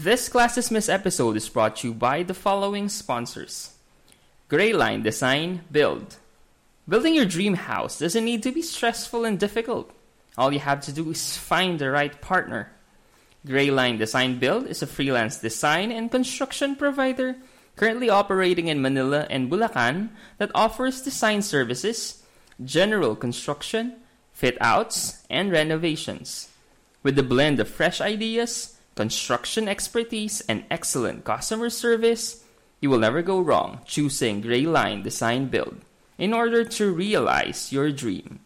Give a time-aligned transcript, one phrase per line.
[0.00, 3.74] This Class episode is brought to you by the following sponsors
[4.48, 6.18] Grayline Design Build.
[6.88, 9.90] Building your dream house doesn't need to be stressful and difficult.
[10.36, 12.70] All you have to do is find the right partner.
[13.44, 17.34] Grayline Design Build is a freelance design and construction provider
[17.74, 22.22] currently operating in Manila and Bulacan that offers design services,
[22.64, 23.96] general construction,
[24.32, 26.50] fit outs, and renovations.
[27.02, 32.42] With a blend of fresh ideas, construction expertise, and excellent customer service,
[32.80, 35.76] you will never go wrong choosing Greyline Design Build
[36.18, 38.40] in order to realize your dream.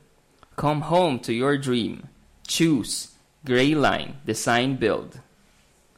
[0.56, 2.08] Come home to your dream.
[2.48, 3.10] Choose
[3.46, 5.20] Greyline Design Build.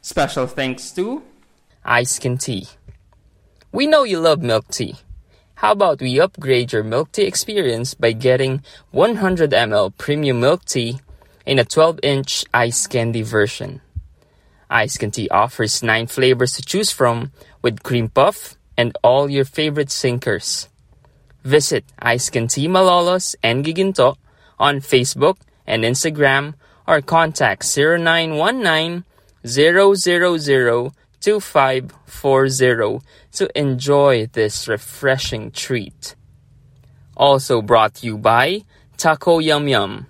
[0.02, 1.22] Special thanks to
[1.86, 2.66] Ice Tea.
[3.78, 4.96] We know you love milk tea.
[5.62, 10.98] How about we upgrade your milk tea experience by getting 100 ml premium milk tea
[11.46, 13.82] in a 12 inch ice candy version?
[14.68, 19.92] Ice Candy offers 9 flavors to choose from with cream puff and all your favorite
[19.92, 20.70] sinkers.
[21.44, 24.16] Visit Ice Candy Malolos and Giginto
[24.58, 26.56] on Facebook and Instagram
[26.88, 29.04] or contact 0919
[29.46, 33.02] 000 2540
[33.38, 36.16] to enjoy this refreshing treat.
[37.16, 38.64] Also brought to you by
[38.98, 40.08] Taco Yum Yum.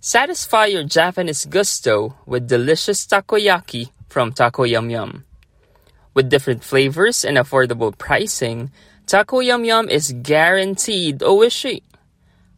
[0.00, 5.24] Satisfy your Japanese gusto with delicious takoyaki from Taco Yum Yum.
[6.14, 8.70] With different flavors and affordable pricing,
[9.06, 11.82] Taco Yum Yum is guaranteed oishi.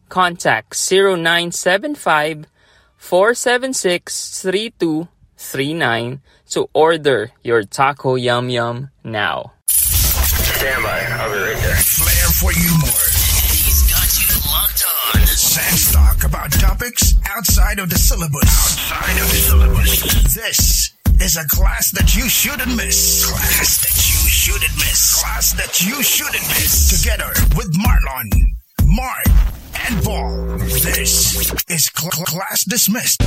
[0.09, 2.47] Contact 0975
[2.97, 9.53] 476 3239 to order your Taco Yum Yum now.
[10.59, 10.99] Stand by.
[10.99, 11.75] I'll be right there.
[11.77, 13.07] Flair for you more.
[13.47, 14.83] He's got you locked
[15.15, 15.25] on.
[15.25, 18.43] Sans talk about topics outside of the syllabus.
[18.43, 20.33] Outside of the syllabus.
[20.35, 23.25] This is a class that you shouldn't miss.
[23.25, 25.21] Class that you shouldn't miss.
[25.21, 26.99] Class that you shouldn't miss.
[27.01, 28.27] Together with Marlon,
[28.83, 29.27] Mark,
[29.87, 30.57] and Paul.
[30.59, 33.21] This is cl- cl- class dismissed.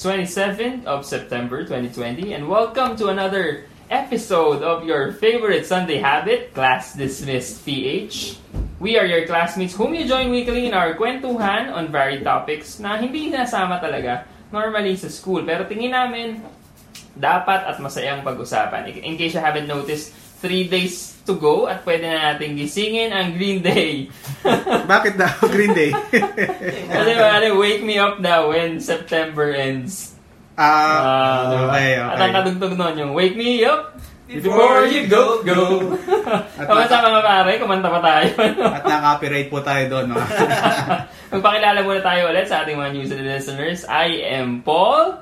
[0.00, 6.00] Today is 27th of September 2020, and welcome to another episode of your favorite Sunday
[6.00, 8.40] habit, Class Dismissed PH.
[8.80, 12.96] We are your classmates whom you join weekly in our kwentuhan on varied topics na
[12.96, 15.44] hindi nasama talaga normally sa school.
[15.44, 16.40] Pero tingin namin,
[17.12, 19.04] dapat at masayang pag-usapan.
[19.04, 23.34] In case you haven't noticed, three days to go at pwede na natin gisingin ang
[23.34, 24.08] Green Day.
[24.92, 25.92] Bakit daw Green Day?
[26.94, 30.14] Kasi ano, wake me up now when September ends.
[30.54, 31.66] Ah, Ah, diba?
[31.72, 32.22] okay, At okay.
[32.22, 33.96] ang kadugtog nun yung Wake Me Up
[34.28, 35.96] Before You Go Go.
[36.68, 37.52] Kamusta mga pare?
[37.56, 38.28] Kumanta pa tayo.
[38.62, 40.12] At na-copyright po tayo doon.
[40.12, 40.20] No?
[41.32, 43.82] Magpakilala muna tayo ulit sa ating mga news and listeners.
[43.88, 45.18] I am Paul.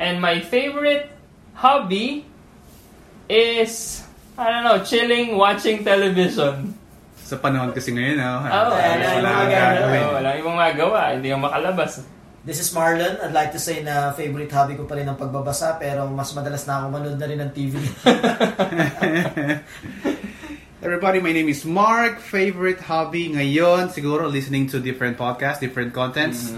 [0.00, 1.12] And my favorite
[1.52, 2.24] hobby
[3.28, 4.00] is,
[4.40, 6.72] I don't know, chilling, watching television.
[7.20, 8.40] Sa panahon kasi ngayon, no?
[8.40, 10.04] Oh, wala kang gagawin.
[10.16, 11.00] Wala ibang magawa.
[11.12, 12.00] Hindi yung makalabas.
[12.40, 13.20] This is Marlon.
[13.20, 16.64] I'd like to say na favorite hobby ko pa rin ang pagbabasa pero mas madalas
[16.64, 17.76] na ako manood na rin ng TV.
[20.80, 22.24] Everybody, my name is Mark.
[22.24, 26.56] Favorite hobby ngayon, siguro listening to different podcasts, different contents.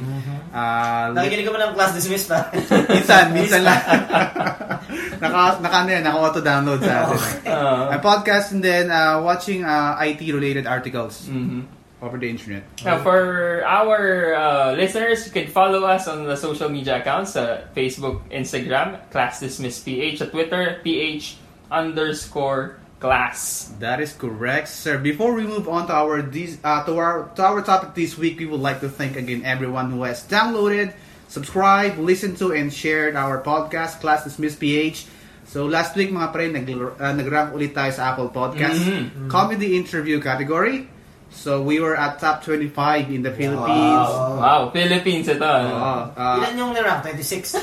[0.55, 2.47] Ah, li- Nakikinig ka ba ng class dismissed pa?
[2.95, 3.83] minsan, minsan lang.
[5.21, 7.19] naka, naka, ano yan, naka-auto-download sa atin.
[7.47, 11.65] Uh, podcast and then uh, watching uh, IT-related articles mhm.
[12.01, 12.65] over the internet.
[12.85, 17.67] Now, for our uh, listeners, you can follow us on the social media accounts, uh,
[17.77, 21.37] Facebook, Instagram, Class Dismiss PH, at Twitter, PH
[21.71, 23.75] underscore class.
[23.83, 24.97] That is correct, sir.
[25.03, 28.39] Before we move on to our these uh, to our to our topic this week,
[28.39, 30.95] we would like to thank again everyone who has downloaded,
[31.33, 35.09] subscribed, listened to, and shared our podcast, Class Dismiss PH.
[35.43, 39.27] So last week mga pre, nag, uh, nag-rank ulit tayo sa Apple Podcast Mhm.
[39.27, 40.87] comedy interview category.
[41.33, 44.05] So we were at top 25 in the Philippines.
[44.07, 44.37] Wow.
[44.37, 45.41] Wow, Philippines ito.
[45.41, 45.73] ano?
[45.73, 47.09] Oo, uh, Ilan yung nirank?
[47.09, 47.57] 26?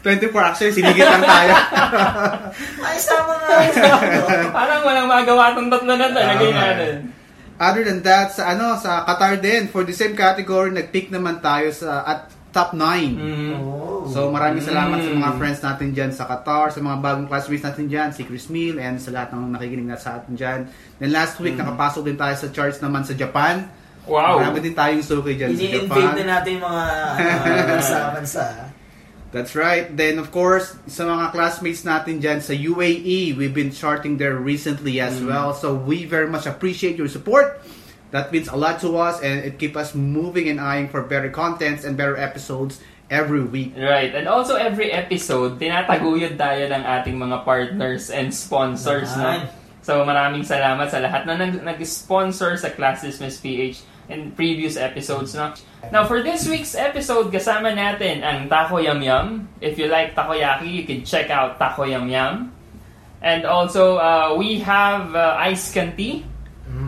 [0.00, 1.50] 24 actually, sinigit lang tayo.
[2.86, 3.58] Ay, sama nga.
[4.50, 6.20] Parang walang magawa itong tatlo na to.
[6.20, 6.58] Lagay Ah.
[6.64, 6.94] natin.
[7.60, 11.68] Other than that, sa ano, sa Qatar din, for the same category, nag-pick naman tayo
[11.70, 12.20] sa at
[12.50, 13.20] top 9.
[13.54, 14.08] Oh.
[14.08, 15.20] So maraming salamat sa Mm.
[15.20, 18.74] mga friends natin dyan sa Qatar, sa mga bagong classmates natin dyan, si Chris Mill,
[18.76, 20.60] and sa lahat ng nakikinig na sa atin dyan.
[20.96, 21.62] Then last week, Mm.
[21.62, 23.68] nakapasok din tayo sa charts naman sa Japan.
[24.02, 24.40] Wow!
[24.40, 26.26] Marami din tayong suki dyan sa Ini-invade na Japan.
[26.32, 26.84] natin yung mga
[27.44, 28.44] ano, bansa-bansa.
[29.30, 29.86] That's right.
[29.86, 34.98] Then of course, sa mga classmates natin dyan sa UAE, we've been charting there recently
[34.98, 35.54] as well.
[35.54, 37.62] So we very much appreciate your support.
[38.10, 41.30] That means a lot to us and it keeps us moving and eyeing for better
[41.30, 43.78] contents and better episodes every week.
[43.78, 44.10] Right.
[44.10, 49.14] And also every episode, tinataguyod tayo ng ating mga partners and sponsors.
[49.14, 49.46] Yan.
[49.46, 49.50] No?
[49.86, 55.32] So maraming salamat sa lahat na nag- nag-sponsor sa Class Dismiss PH in previous episodes.
[55.32, 55.54] No?
[55.90, 59.48] Now for this week's episode, kasama natin ang Taco Yum Yum.
[59.62, 62.50] If you like takoyaki, you can check out Taco Yum Yum.
[63.22, 66.24] And also, uh, we have uh, Ice Canty.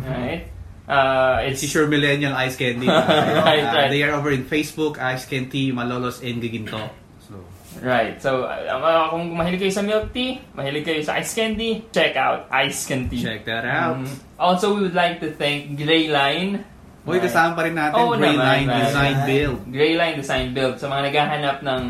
[0.02, 0.48] Right?
[0.88, 2.86] Uh, it's is your millennial ice candy.
[2.90, 3.88] Right, Uh, right.
[3.88, 6.90] They are over in Facebook, Ice Candy, Malolos, and Giginto.
[7.22, 7.38] So,
[7.80, 8.20] Right.
[8.20, 12.18] So, uh, uh, kung mahilig kayo sa milk tea, mahilig kayo sa ice candy, check
[12.18, 13.22] out Ice Candy.
[13.22, 14.02] check that out.
[14.02, 14.10] Mhm.
[14.36, 16.66] Also, we would like to thank Gray Line.
[17.02, 18.82] Uy, kasama pa rin natin, Oo Gray naman, Line right.
[18.86, 19.16] Design.
[19.26, 19.58] Build.
[19.74, 20.74] Gray Line Design Build.
[20.78, 21.82] Sa mga naghahanap ng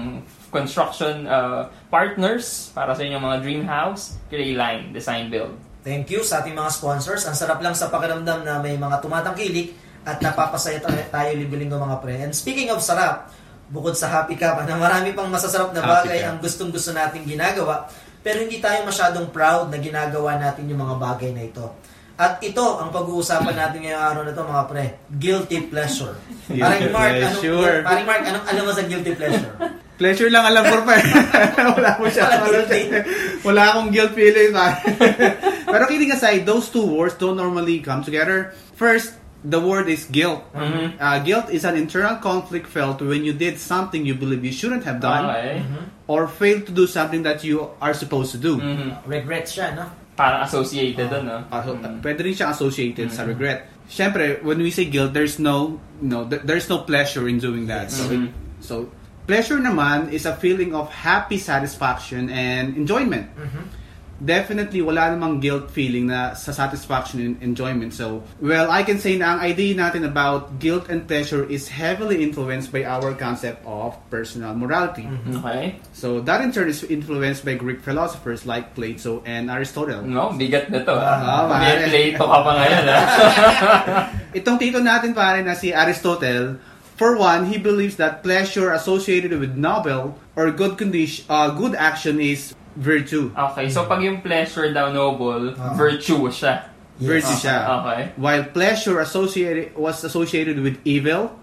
[0.49, 5.53] construction uh, partners para sa inyong mga dream house, Gray Line Design Build.
[5.85, 7.29] Thank you sa ating mga sponsors.
[7.29, 9.76] Ang sarap lang sa pakiramdam na may mga tumatangkilik
[10.09, 12.15] at napapasaya tayo, tayo linggo-linggo mga pre.
[12.25, 13.29] And speaking of sarap,
[13.69, 17.85] bukod sa Happy Cup, na marami pang masasarap na bagay ang gustong-gusto nating ginagawa,
[18.23, 21.67] pero hindi tayo masyadong proud na ginagawa natin yung mga bagay na ito.
[22.22, 24.84] At ito ang pag-uusapan natin ngayong araw na to mga pre,
[25.19, 26.14] guilty pleasure.
[26.46, 27.74] Guilty Paring Mark, pleasure.
[27.82, 29.54] anong, paring Mark, anong alam mo sa guilty pleasure?
[30.02, 30.98] Pleasure lang alam ko pa.
[31.78, 32.26] Wala ko siya.
[32.42, 32.66] Wala
[33.46, 34.50] Wala, akong guilt feeling.
[35.72, 38.50] Pero kidding aside, those two words don't normally come together.
[38.74, 39.14] First,
[39.46, 40.42] the word is guilt.
[40.58, 40.98] Mhm.
[40.98, 44.82] Uh, guilt is an internal conflict felt when you did something you believe you shouldn't
[44.82, 45.62] have done Okay.
[46.10, 48.58] or failed to do something that you are supposed to do.
[48.58, 49.06] Mhm.
[49.06, 49.86] Regret siya, no?
[50.12, 51.38] Parang associated doon, no?
[51.49, 52.05] Uh, so, Mhm.
[52.05, 53.64] Pwede rin siya associated sa regret.
[53.88, 57.88] Siyempre, when we say guilt, there's no, no, th- there's no pleasure in doing that.
[57.88, 58.29] So, Mhm.
[58.61, 58.75] so
[59.25, 63.32] pleasure naman is a feeling of happy satisfaction and enjoyment.
[64.22, 67.90] Definitely, wala namang guilt feeling na sa satisfaction and enjoyment.
[67.90, 72.22] So, well, I can say na ang idea natin about guilt and pleasure is heavily
[72.22, 75.10] influenced by our concept of personal morality.
[75.42, 75.82] Okay.
[75.90, 80.06] So, that in turn is influenced by Greek philosophers like Plato and Aristotle.
[80.06, 80.94] No, bigat na to.
[80.94, 81.90] Ah, pare.
[81.90, 83.02] Plato ka pa ngayon, ah.
[84.38, 86.62] Itong tito natin pare na si Aristotle,
[86.94, 92.22] for one, he believes that pleasure associated with noble or good condition, uh, good action
[92.22, 93.30] is virtue.
[93.32, 95.74] Okay, so pag yung pleasure daw noble, Ah.
[95.74, 96.69] virtue siya.
[96.96, 97.58] Virtue siya.
[97.82, 98.00] Okay.
[98.16, 101.34] While pleasure associated was associated with evil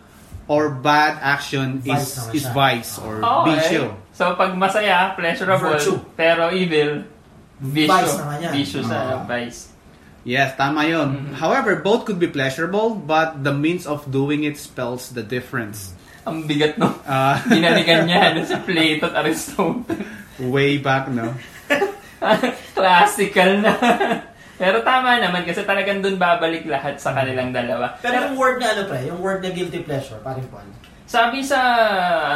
[0.47, 2.53] or bad action Vice is is siya.
[2.55, 3.47] vice or Okay.
[3.53, 3.83] bisyo.
[4.13, 5.99] So pag masaya, pleasurable, Virtue.
[6.15, 7.03] pero evil,
[7.59, 7.91] visyo.
[7.91, 8.53] Vice naman yan.
[8.87, 9.23] Sa Ah.
[9.25, 9.69] vice.
[10.23, 11.09] Yes, tama yun.
[11.15, 11.35] Mm-hmm.
[11.39, 15.95] However, both could be pleasurable, but the means of doing it spells the difference.
[16.27, 16.91] Ang bigat no.
[17.07, 19.87] Uh, Binalikan niya ano, si Plato at Aristotle.
[20.39, 21.35] Way back, no?
[22.75, 23.73] Classical na.
[24.61, 27.95] pero tama naman kasi talagang dun babalik lahat sa kanilang dalawa.
[28.03, 30.67] Pero yung word na ano pre, yung word na guilty pleasure, paring Paul.
[31.09, 31.57] Sabi sa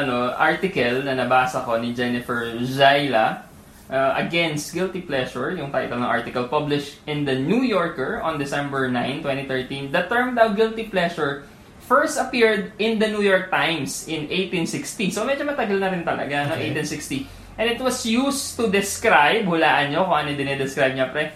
[0.01, 3.45] ano article na nabasa ko ni Jennifer Zaila
[3.91, 8.89] uh, against guilty pleasure, yung title ng article published in the New Yorker on December
[8.89, 9.93] 9, 2013.
[9.93, 11.45] The term daw guilty pleasure
[11.83, 15.11] first appeared in the New York Times in 1860.
[15.11, 16.55] So medyo matagal na rin talaga, no?
[16.55, 16.71] Okay.
[16.71, 17.42] 1860.
[17.57, 21.29] And it was used to describe, hulaan nyo kung ano yung dinidescribe niya, pre,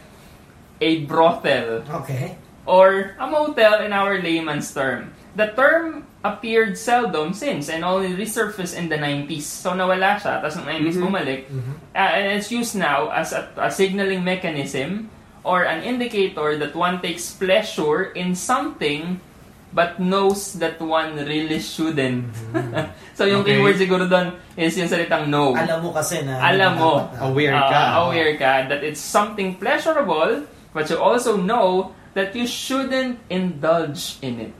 [0.81, 2.37] a brothel Okay.
[2.65, 5.13] or a motel in our layman's term.
[5.37, 9.45] The term appeared seldom since and only resurfaced in the 90s.
[9.45, 11.41] So nawala siya, tapos ng 90s bumalik.
[11.93, 15.09] Uh, and it's used now as a, a signaling mechanism
[15.45, 19.21] or an indicator that one takes pleasure in something
[19.69, 22.31] but knows that one really shouldn't.
[23.17, 23.59] so yung Okay.
[23.59, 25.53] keyword siguro doon is yung salitang no.
[25.53, 26.93] Alam mo kasi na Alam mo.
[27.13, 27.81] ah, Aware Uh, ka.
[28.07, 34.49] aware ka that it's something pleasurable, but you also know that you shouldn't indulge in
[34.49, 34.53] it.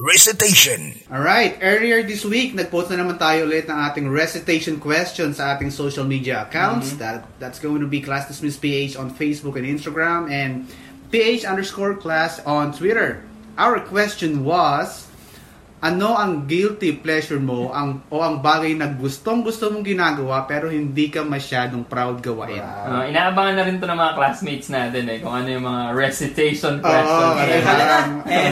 [0.00, 0.94] Recitation.
[1.12, 5.68] Alright, earlier this week, nag-post na naman tayo ulit ng ating recitation question sa ating
[5.68, 6.96] social media accounts.
[6.96, 10.64] That That's going to be Class Dismiss PH on Facebook and Instagram and
[11.10, 13.26] PH underscore class on Twitter.
[13.58, 15.10] Our question was,
[15.82, 20.68] ano ang guilty pleasure mo ang o ang bagay na gustong gusto mong ginagawa pero
[20.68, 22.60] hindi ka masyadong proud gawain?
[22.62, 26.78] Uh, inaabangan na rin to ng mga classmates natin eh, kung ano yung mga recitation
[26.78, 27.36] questions.
[27.66, 28.30] ano Eh.
[28.30, 28.48] Eh.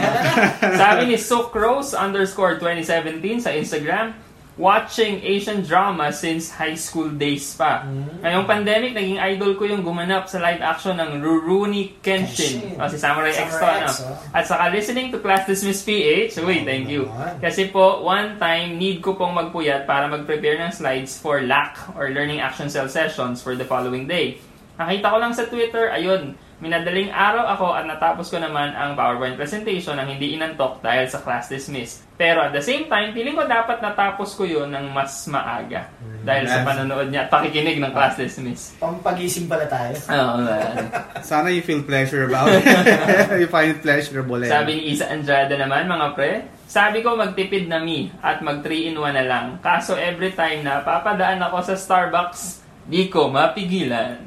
[0.75, 4.28] Sabi ni Sucrose underscore 2017 sa Instagram,
[4.59, 7.87] watching Asian drama since high school days pa.
[7.87, 8.19] Hmm.
[8.19, 12.59] Ngayong pandemic, naging idol ko yung gumanap sa live action ng Rurouni Kenshin.
[12.59, 12.83] Kenshin.
[12.83, 13.91] O, si Samurai, X to, Samurai ano?
[14.11, 14.35] Oh.
[14.35, 16.43] At saka listening to Class Dismiss PH.
[16.43, 17.07] Uy, thank you.
[17.07, 17.39] naman.
[17.39, 22.11] Kasi po, one time, need ko pong magpuyat para mag-prepare ng slides for LAC or
[22.11, 24.35] Learning Action Cell Sessions for the following day.
[24.75, 29.35] Nakita ko lang sa Twitter, ayun, minadaling araw ako at natapos ko naman ang PowerPoint
[29.35, 32.03] presentation ng hindi inantok dahil sa class dismiss.
[32.19, 35.87] Pero at the same time, feeling ko dapat natapos ko yun ng mas maaga.
[36.19, 38.75] Dahil sa panonood niya at pakikinig ng class dismiss.
[38.75, 39.95] Pampagising pala tayo.
[40.11, 40.75] Oo, man.
[41.23, 42.63] Sana you feel pleasure about it.
[43.41, 44.43] you find it pleasurable.
[44.43, 44.51] eh.
[44.51, 46.31] Sabi ni Isa Andrada naman, mga pre,
[46.67, 49.45] sabi ko magtipid na mi at mag 3-in-1 na lang.
[49.63, 54.19] Kaso every time na papadaan ako sa Starbucks, di ko mapigilan.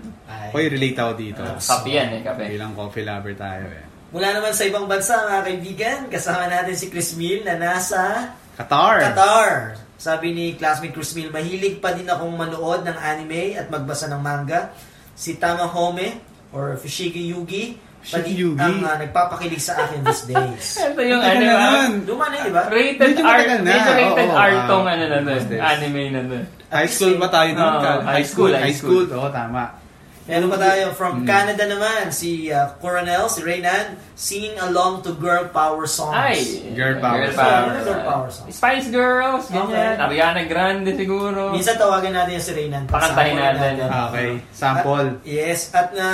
[0.53, 1.43] Hoy, relate ako dito.
[1.43, 2.45] Kape yan eh, kape.
[2.53, 3.85] Bilang coffee lover tayo eh.
[4.13, 9.01] Mula naman sa ibang bansa, mga kaibigan, kasama natin si Chris Mill na nasa Qatar.
[9.01, 9.51] Qatar.
[9.97, 14.21] Sabi ni classmate Chris Mill, mahilig pa din akong manood ng anime at magbasa ng
[14.21, 14.77] manga.
[15.17, 16.21] Si Tama Home
[16.53, 18.61] or Fushigi Yugi, pati Fushigi Yugi.
[18.61, 20.67] ang ah, nagpapakilig sa akin these days.
[20.93, 21.89] Ito yung ano, na ah.
[22.05, 22.69] Luma na, di ba?
[22.69, 26.45] rated Medyo R, medyo rated Oo, R ah, tong ano na nun, anime na nun.
[26.69, 27.73] High school ba tayo nun?
[28.05, 29.09] High school, high High school.
[29.09, 29.82] Oo, tama.
[30.23, 30.95] Meron pa tayo Mm.
[30.95, 36.15] from Canada naman, si ah, Coronel, si Reynan, singing along to girl power songs.
[36.15, 37.27] Ay, Girl power.
[37.35, 37.83] power.
[37.83, 38.47] Girl power song.
[38.47, 39.99] Spice Girls, ganyan.
[39.99, 40.05] Okay.
[40.23, 41.51] Ariana Grande siguro.
[41.51, 42.87] Minsan tawagan natin yung si Reynan.
[42.87, 43.73] Pakantahin natin.
[43.83, 44.29] Okay.
[44.55, 45.19] Sample.
[45.19, 46.07] At- yes, at na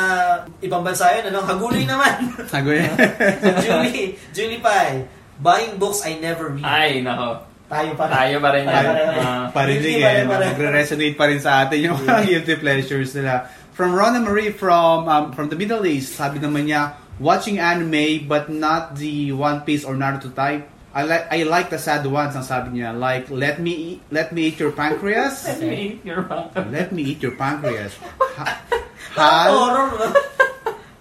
[0.64, 2.32] ibang bansa yun, ano, hagulay naman.
[2.52, 2.80] Sagoy.
[3.64, 5.04] Julie, Julie Pai,
[5.36, 6.64] buying books I never read.
[6.64, 7.44] Ay, nako.
[7.68, 8.16] Tayo pa rin.
[8.16, 8.72] Tayo pa rin yan.
[8.72, 9.08] Tayo pa rin.
[9.20, 9.44] Ah.
[9.52, 9.76] Pa eh.
[9.76, 10.46] rin, pa rin.
[10.56, 13.44] Nagre-resonate pa rin sa atin yung mga guilty pleasures nila.
[13.78, 18.50] From Rona Marie from um, from the Middle East, sabi naman niya, watching anime but
[18.50, 20.66] not the One Piece or Naruto type.
[20.90, 22.90] I like I like the sad ones ang sabi niya.
[22.90, 25.46] Like let me eat, let me eat your pancreas.
[25.46, 26.58] Let me eat your mouth.
[26.74, 27.94] let me eat your pancreas.
[28.18, 28.58] Ha-
[29.14, 29.54] Hal,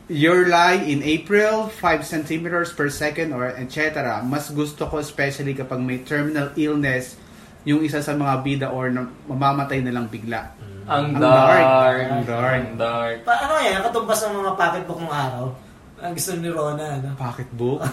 [0.06, 4.22] your lie in April, 5 centimeters per second or etc.
[4.22, 7.18] Mas gusto ko especially kapag may terminal illness
[7.66, 10.57] yung isa sa mga bida or na, mamamatay na lang bigla.
[10.88, 11.60] Ang Ang dark.
[11.60, 12.06] dark.
[12.08, 12.60] Ang dark.
[12.64, 13.18] Ang dark.
[13.22, 15.46] Pa, ano yan, katumbas ng mga pocketbook ng araw.
[15.98, 17.10] Ang gusto ni Rona, ano?
[17.14, 17.80] Pocketbook?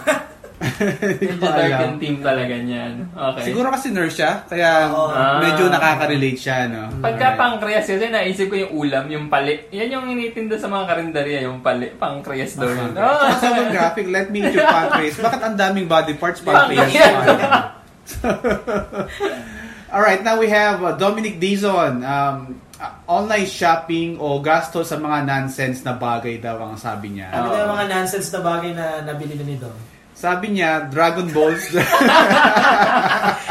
[0.55, 1.79] Ko dark alam.
[1.83, 3.11] yung team talaga niyan.
[3.11, 3.43] Okay.
[3.43, 5.11] Siguro kasi nurse siya, kaya Oo.
[5.37, 5.73] medyo Ah.
[5.75, 6.87] nakaka-relate siya, no?
[7.03, 9.67] Pagka pancreas kasi naisip ko yung ulam, yung pali.
[9.69, 11.91] Yan yung initinda sa mga karinderya, yung pali.
[11.91, 12.95] Pancreas daw yun.
[12.95, 13.27] Ah.
[13.27, 13.35] Ah.
[13.35, 15.19] Sobrang graphic, let me eat your pancreas.
[15.19, 16.87] Bakit ang daming body parts Pancreas.
[16.87, 17.75] pancreas?
[19.91, 21.99] Alright, now we have uh, Dominic Dizon.
[21.99, 27.31] Um, uh, online shopping o gasto sa mga nonsense na bagay daw ang sabi niya.
[27.31, 29.69] Ano yung mga nonsense na bagay na nabili na nito?
[30.15, 31.75] Sabi niya, Dragon Balls.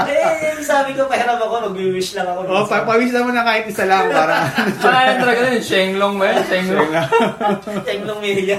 [0.09, 2.41] eh, sabi ko, pahiram ako, mag-wish lang ako.
[2.49, 4.49] oh, pa pawis naman na kahit isa lang para
[4.81, 6.41] Pangalan talaga nun, Shenglong ba yun?
[6.49, 6.89] Shenglong.
[7.85, 8.59] Tenglong Melia.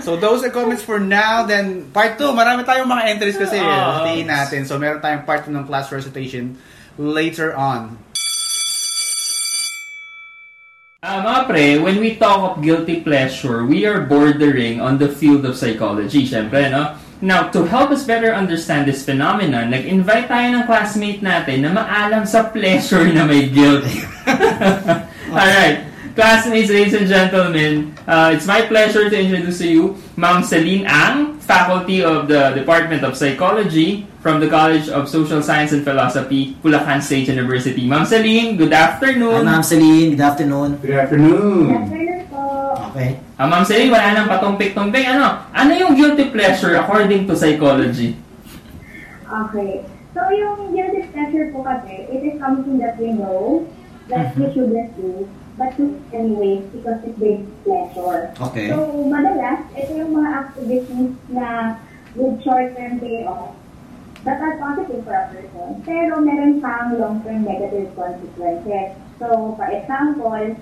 [0.00, 1.44] So those are comments for now.
[1.44, 3.60] Then part 2, marami tayong mga entries kasi.
[3.60, 4.00] Ah.
[4.00, 4.64] Stay natin.
[4.64, 6.56] So meron tayong part 2 ng class recitation
[6.96, 8.00] later on.
[11.00, 15.48] Ah, mga pre, when we talk of guilty pleasure, we are bordering on the field
[15.48, 16.92] of psychology, syempre, no?
[17.24, 22.28] Now, to help us better understand this phenomenon, nag-invite tayo ng classmate natin na maalam
[22.28, 23.88] sa pleasure na may guilt.
[25.32, 29.84] Alright, classmates, ladies and gentlemen, uh, it's my pleasure to introduce to you
[30.16, 35.72] Ma'am Celine Ang, Faculty of the Department of Psychology from the College of Social Science
[35.72, 37.86] and Philosophy, Bulacan State University.
[37.86, 39.44] Ma'am Celine, good Hi, afternoon.
[39.44, 40.10] Ma'am Celine.
[40.14, 40.76] Good afternoon.
[40.78, 41.64] Good afternoon.
[41.74, 42.42] Afternoon po.
[42.92, 43.18] Okay.
[43.38, 45.04] Ah, Ma'am Celine, wala nang patumpik-tumpik.
[45.10, 45.48] Ano?
[45.50, 48.14] Ano yung guilty pleasure according to psychology?
[49.26, 49.82] Okay.
[50.12, 53.66] So, yung guilty pleasure po kasi, it is something that we know
[54.10, 55.24] that we shouldn't do,
[55.60, 58.32] but do anyways because it brings pleasure.
[58.48, 58.72] Okay.
[58.72, 61.76] So, madalas, ito yung mga activities na
[62.16, 63.52] with short-term payoff
[64.24, 68.96] that are positive for a person, pero meron pang long-term negative consequences.
[69.20, 70.56] So, for example,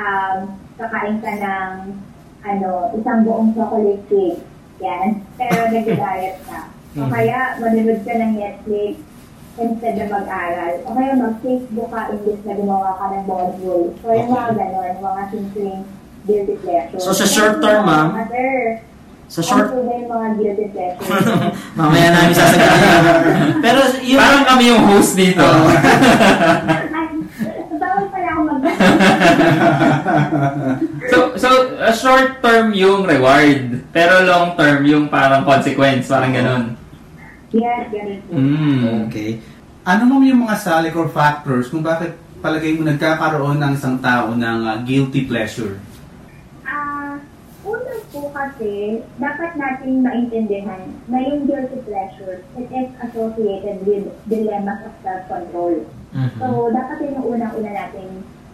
[0.00, 0.36] um,
[0.80, 2.00] kakain ka ng
[2.48, 4.40] ano, isang buong chocolate cake.
[4.80, 5.28] Yan.
[5.36, 6.72] Pero nag-diet ka.
[6.96, 8.96] O kaya, manonood ka ng Netflix
[9.58, 10.74] instead na mag-aral.
[10.86, 13.90] O kaya mag-Facebook ka imbis na gumawa ka ng module.
[13.98, 15.82] So, yung mga ganon, mga simpleng
[16.24, 17.00] guilty pleasure.
[17.02, 18.08] So, sa short term, ma'am?
[18.14, 18.82] Other
[19.28, 21.04] Sa short, Ano ba yung mga guilty pleasures?
[21.78, 23.02] mamaya namin sasabihin.
[23.64, 24.20] Pero yung...
[24.22, 25.44] Parang kami yung host dito.
[31.08, 31.48] So, so
[31.80, 36.77] a short term yung reward, pero long term yung parang consequence, parang ganun.
[37.52, 38.32] Yes, ganun po.
[38.36, 38.80] Mm.
[39.08, 39.30] Okay.
[39.88, 42.12] Ano mo yung mga salik or factors kung bakit
[42.44, 45.80] palagay mo nagkakaroon ng isang tao ng ah, guilty pleasure?
[46.68, 47.16] Ah,
[47.64, 54.84] una po kasi, dapat natin maintindihan na yung guilty pleasure, it is associated with dilemmas
[54.84, 55.88] of self-control.
[56.12, 56.36] Mhm.
[56.36, 58.08] So, dapat yun yung unang-una natin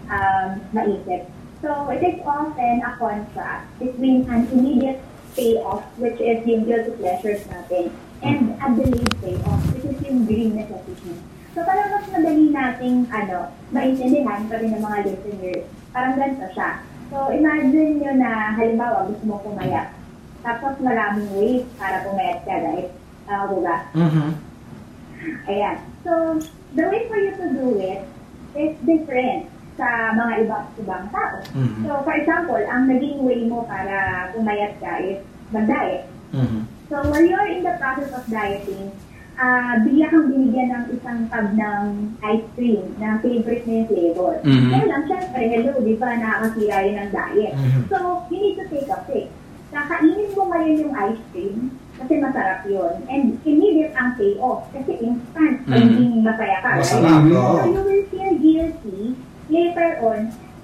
[0.06, 1.26] um, maisip.
[1.64, 5.02] So, it is often a contrast between an immediate
[5.34, 7.90] payoff, which is yung guilty pleasures natin,
[8.24, 11.14] and a delayed payoff, which is yung dream necessity.
[11.54, 15.64] So, parang mas madali nating ano, maintindihan pa rin ng mga listeners.
[15.94, 16.82] Parang ganito siya.
[17.12, 19.94] So, imagine nyo na, halimbawa, gusto mo pumayat.
[20.42, 22.90] Tapos maraming ways para pumayat ka, right?
[23.24, 23.76] Uh, diba?
[23.96, 24.28] Mhm.
[25.48, 25.76] Ayan.
[26.04, 26.36] So,
[26.76, 28.04] the way for you to do it
[28.52, 31.38] is different sa mga ibang ibang tao.
[31.54, 31.80] Mhm.
[31.86, 36.04] So, for example, ang naging way mo para pumayat ka is mag-diet.
[36.34, 36.66] Mhm.
[36.88, 38.92] So, while you're in the process of dieting,
[39.34, 41.84] ah bigla kang binigyan ng isang tub ng
[42.22, 44.32] ice cream na favorite mo yung flavor.
[44.46, 44.70] Mhm.
[44.70, 47.54] Kaya lang, syempre, hello, di ba, nakakasira yun ng diet.
[47.58, 47.80] Mhm.
[47.90, 47.96] So,
[48.30, 49.28] you need to take a break.
[49.74, 51.56] Kakainin mo ngayon yung ice cream
[51.98, 52.94] kasi masarap yun.
[53.10, 55.70] And immediate ang payoff kasi instant Mhm.
[55.72, 56.82] pagiging masaya ka, right?
[56.84, 57.54] Masarap, oo.
[57.58, 59.00] So, you will feel guilty
[59.50, 60.20] later on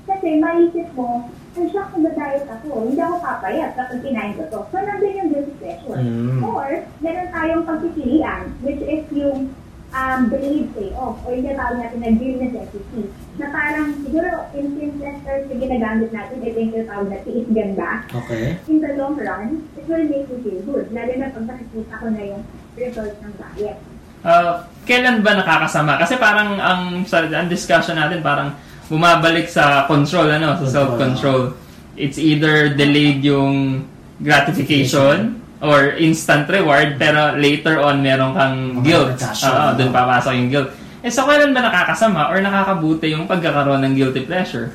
[0.07, 1.27] kasi maisip mo,
[1.59, 4.61] ay, siya kung diet ako, hindi ako papayat kapag kinain ko to.
[4.71, 5.99] So, nandun yung guilty pleasure.
[5.99, 6.39] Mm.
[6.47, 6.69] Or,
[7.03, 9.51] meron tayong pagpipilian, which is yung
[9.91, 13.03] um, delayed payoff, or yung tawag natin na dream necessity.
[13.35, 17.91] Na parang, siguro, in terms na ginagamit natin, ito yung tinatawag na tiis ganda.
[18.15, 18.55] Okay.
[18.71, 20.87] In the long run, it will make you feel good.
[20.95, 22.43] Lalo na pag nakikita ko na yung
[22.79, 23.79] result ng diet.
[24.21, 25.97] Uh, kailan ba nakakasama?
[25.97, 28.53] Kasi parang ang sa ang discussion natin parang
[28.91, 31.55] bumabalik sa control ano, sa self-control.
[31.95, 33.87] It's either delayed yung
[34.19, 39.17] gratification or instant reward pero later on meron kang Mga guilt.
[39.23, 40.69] Oo, doon papasok yung guilt.
[41.01, 44.75] Eh so kailan ba nakakasama or nakakabuti yung pagkakaroon ng guilty pleasure?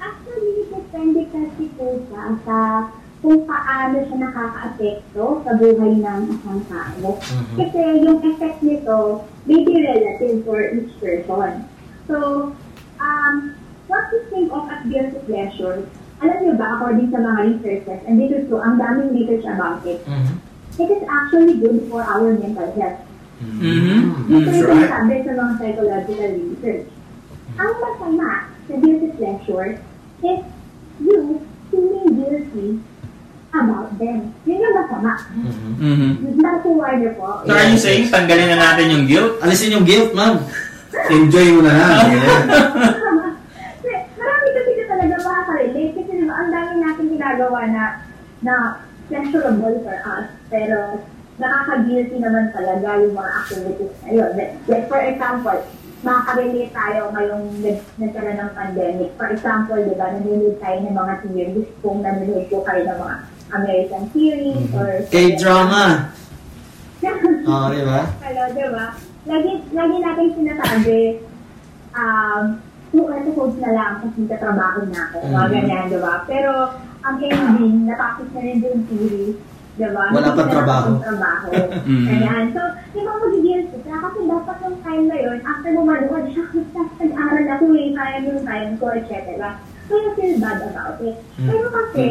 [0.00, 2.56] Actually, depende kasi po siya sa
[3.24, 7.08] kung paano siya nakaka-apekto sa buhay ng isang tao.
[7.18, 7.56] Mhm.
[7.56, 8.98] Kasi yung effect nito
[9.44, 11.68] may be relative for each person.
[12.04, 12.16] So,
[12.98, 13.54] um,
[13.86, 15.86] what to think of as guilty pleasure,
[16.22, 19.82] alam niyo ba, according sa mga researchers, and this is true, ang daming research about
[19.84, 20.40] it, Mhm.
[20.78, 23.00] it is actually good for our mental health.
[23.42, 24.30] Mhm.
[24.30, 24.88] Dito Mm, yung right.
[24.88, 26.86] sabi sa mga psychological research.
[27.54, 28.30] Ang masama
[28.66, 29.68] sa guilty pleasure
[30.22, 30.40] is
[31.02, 31.18] you
[31.68, 32.68] feeling guilty
[33.52, 34.34] about them.
[34.46, 35.12] Yun yung masama.
[35.30, 35.72] Mhm.
[35.78, 36.10] Mhm.
[36.40, 37.42] Nakuha niyo po.
[37.44, 39.38] So are you saying tanggalin na natin yung guilt?
[39.38, 40.40] Alisin yung guilt, ma'am.
[41.10, 41.92] Enjoy mo na lang.
[42.08, 42.44] Ayan.
[44.14, 47.84] Marami kasi ka talaga makaka-relate kasi diba, ang dami natin ginagawa na
[48.40, 48.54] na
[49.08, 50.26] pleasurable for us.
[50.48, 51.02] Pero
[51.36, 54.30] nakaka-guilty naman talaga yung mga activities na yun.
[54.70, 55.58] Like, for example,
[56.04, 59.10] makaka-relate tayo ngayong nag- nagkaroon ng pandemic.
[59.18, 63.16] For example, di ba, nanonood tayo ng mga series kung nanonood po kayo ng mga
[63.54, 64.88] American series or...
[65.10, 66.12] K-drama.
[67.50, 68.00] Oo, di ba?
[68.24, 68.86] Hello, di ba?
[69.24, 71.00] Lagi, lagi natin sinasabi,
[71.96, 72.60] um,
[72.92, 75.18] two episodes na lang kasi katrabaho na ako.
[75.24, 75.54] Mga Mhm.
[75.56, 76.14] ganyan, di ba?
[76.28, 76.52] Pero,
[77.00, 79.36] ang ending, natapos na rin yung series.
[79.74, 80.12] Di ba?
[80.12, 80.90] Wala na trabaho.
[81.00, 81.48] trabaho.
[82.12, 82.44] Ayan.
[82.52, 82.60] So,
[82.92, 83.94] di ba mag-guilty ka?
[83.98, 86.44] Kasi dapat yung time na yun, after mo manood, siya,
[87.00, 89.18] nag-aral ako eh, sayang yung time ko, etc.
[89.88, 91.16] So, you feel bad about it.
[91.34, 91.48] Mhm.
[91.48, 92.06] Pero kasi,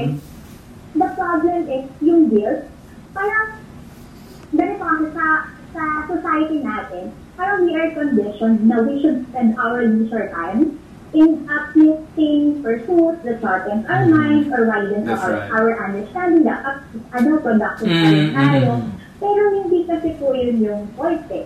[0.93, 2.65] the problem is, yung guilt,
[3.13, 3.61] parang
[4.51, 5.25] ganito kasi sa,
[5.73, 10.77] sa society natin, parang we are conditioned na we should spend our leisure time
[11.13, 15.51] in uplifting pursuits that sharpens our mind or widens That's our, right.
[15.53, 16.77] our understanding na up,
[17.13, 18.71] ano, productive pa rin Mm, tayo.
[19.21, 21.45] Pero hindi kasi po yun yung point eh.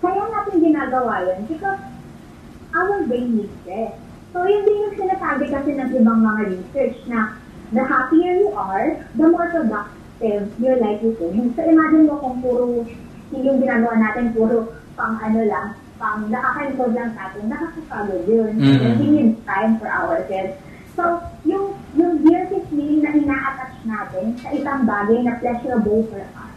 [0.00, 1.80] Kaya natin ginagawa yun because
[2.76, 3.96] our brain needs rest.
[4.32, 7.36] So yun din yung sinasabi kasi ng ibang mga research na
[7.72, 11.48] the happier you are, the more productive you're likely to be.
[11.56, 12.84] So imagine mo kung puro
[13.32, 15.66] yung ginagawa natin, puro pang ano lang,
[15.98, 18.52] pang nakaka-improve lang sa atin, nakakapagod yun.
[18.56, 18.78] Mhm.
[18.78, 20.54] So, we need time for ourselves.
[20.98, 26.54] So, yung, yung guilty feeling na ina-attach natin sa isang bagay na pleasurable for us,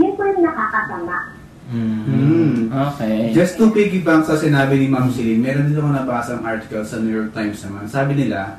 [0.00, 1.18] yun po yung nakakasama.
[1.72, 2.04] Mhm.
[2.08, 2.58] Mm.
[2.72, 3.32] Okay.
[3.36, 7.00] Just to piggyback sa sinabi ni Ma'am Celine, meron din ako nabasa ang article sa
[7.00, 7.84] New York Times naman.
[7.88, 8.56] Sabi nila,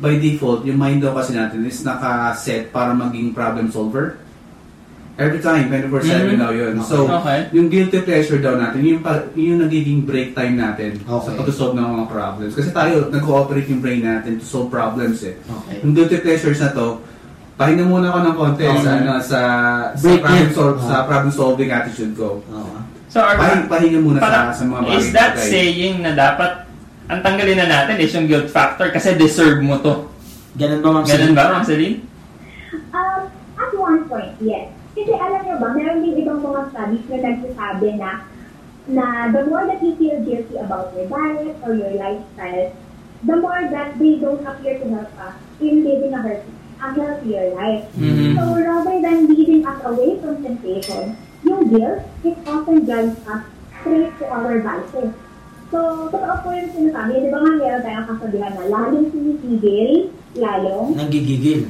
[0.00, 4.20] by default, yung mind daw kasi natin is naka-set para maging problem solver.
[5.14, 6.42] Every time, 24-7 Mhm.
[6.42, 6.74] daw yun.
[6.82, 7.46] So, Okay.
[7.54, 11.38] yung guilty pleasure daw natin, yung, pa, yung nagiging break time natin sa Okay.
[11.38, 12.52] pag-solve ng mga problems.
[12.58, 15.38] Kasi tayo, nag-cooperate yung brain natin to solve problems eh.
[15.38, 15.86] Okay.
[15.86, 16.98] Yung guilty pleasures na to,
[17.54, 18.82] pahinga muna ako ng konti Okay.
[18.82, 19.40] sa, ano, sa,
[19.94, 20.54] sa, Break problem, it.
[20.58, 20.82] solve, Ah.
[20.82, 22.42] sa problem solving attitude ko.
[22.42, 22.74] Oo.
[23.06, 24.98] So, are, Pahinga, pahinga muna parang, sa, sa mga bagay.
[24.98, 26.66] is that saying na dapat
[27.06, 30.10] ang tanggalin na natin is yung guilt factor kasi deserve mo to.
[30.58, 32.02] Ganun ba, Ma'am Ganun ba, Ma'am Celine?
[32.90, 34.73] Um, at one point, yes.
[34.94, 38.10] Kasi alam niyo ba, meron din ibang mga studies na nagsasabi na
[38.84, 42.68] na the more that you feel guilty about your diet or your lifestyle,
[43.24, 46.52] the more that they don't appear to help us in living a healthy,
[46.84, 47.84] a healthier life.
[47.96, 48.36] Mhm.
[48.36, 53.42] So rather than leading us away from temptation, yung guilt, it often drives us
[53.80, 55.12] straight to our vices.
[55.74, 57.12] So, totoo po yung sinasabi.
[57.18, 59.90] Di ba nga meron tayong kasabihan na lalong sinisigil,
[60.38, 61.66] lalong Nanggigigil.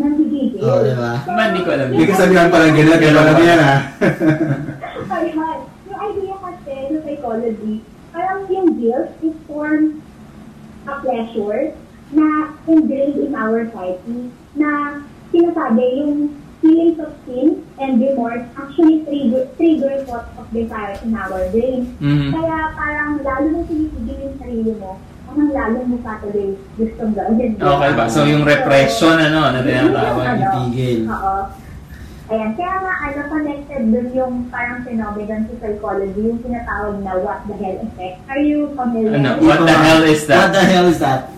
[0.00, 0.60] Nanggigigil.
[0.60, 1.12] Oo, di ba?
[1.22, 1.86] Ba, hindi ko alam.
[1.92, 3.76] Hindi ka sabihan pa lang ganun, ganun lang yan ha.
[5.10, 5.58] Ayun.
[5.86, 7.74] Yung idea kasi sa psychology,
[8.10, 10.00] parang yung guilt is form
[10.84, 11.76] a pleasure
[12.10, 12.26] na
[12.66, 14.18] ingrained in our psyche
[14.56, 14.98] na
[15.30, 16.14] sinasabi yung
[16.58, 21.88] feelings of sin and remorse actually trigger, trigger thoughts of desire in our brain.
[21.96, 22.34] Mhm.
[22.34, 27.50] Kaya parang lalo mo sinisigil yung sarili mo, parang lalo mo Saturday gustong gawin.
[27.54, 28.04] Okay ba?
[28.10, 30.24] So, yung repression, ano, na tinatawag.
[30.26, 31.00] ano, Itigil.
[31.06, 31.36] Oo.
[32.30, 37.42] Ayan, kaya nga, ano, connected dun yung parang phenomenon sa psychology, yung tinatawag na what
[37.46, 38.16] the hell effect.
[38.26, 39.18] Are you familiar?
[39.18, 40.54] Ano, what the hell is What that?
[40.54, 41.30] the hell is that?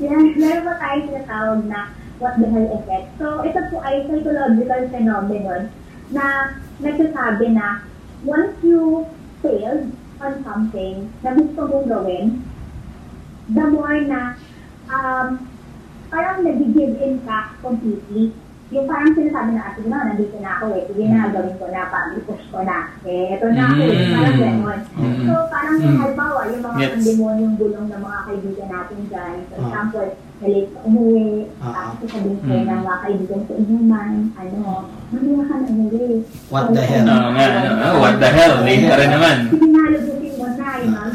[0.00, 1.80] Yan, meron pa tayo tinatawag na
[2.16, 3.06] what the hell effect.
[3.16, 5.62] So, ito po ay psychological phenomenon
[6.12, 6.24] na
[6.80, 7.80] nagsasabi na
[8.24, 9.08] once you
[9.40, 12.24] failed on something na gusto mong gawin,
[13.48, 14.38] the more na
[14.86, 15.48] um,
[16.06, 18.30] parang nag-give in ka completely.
[18.72, 20.88] Yung parang sinasabi na, sige na, nandito na ako eh.
[20.88, 22.88] Sige na, gawin ko na, pag-push ko na.
[23.04, 23.92] Eh, ito na ako eh.
[23.92, 24.12] Mm.
[24.16, 24.80] Parang gano'n.
[24.96, 25.16] Mm.
[25.28, 26.00] So, parang yung Mm.
[26.00, 26.92] halimbawa, yung mga Yes.
[26.96, 29.34] pandemonyong gulong ng mga kaibigan natin dyan.
[29.44, 29.64] For Ah.
[29.68, 30.08] example,
[30.40, 31.28] nalit ka umuwi,
[31.60, 31.72] Ah.
[31.76, 32.70] tapos sasabihin sa'yo Mm.
[32.72, 34.60] ng mga kaibigan sa inuman, ano,
[35.12, 36.06] hindi ka na umuwi.
[36.48, 37.06] What the hell?
[37.12, 38.54] Oo nga, ano, oh, what the hell?
[38.64, 39.36] Late ka rin naman.
[39.52, 41.11] Sige na, lubutin mo na, yung mga.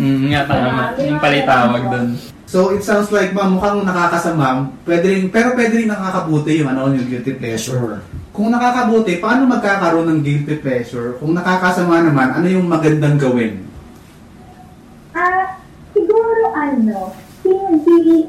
[0.00, 0.96] Mm, nga, tama.
[0.96, 2.08] Yung palitawag dun.
[2.48, 6.90] So it sounds like ma'am, mukhang nakakasama, pwede rin, pero pwede rin nakakabuti yung ano,
[6.90, 7.78] yung guilty pleasure.
[7.78, 8.00] Sure.
[8.34, 11.14] Kung nakakabuti, paano magkakaroon ng guilty pleasure?
[11.20, 13.62] Kung nakakasama naman, ano yung magandang gawin?
[15.14, 15.62] Ah,
[15.94, 18.26] siguro ano, hindi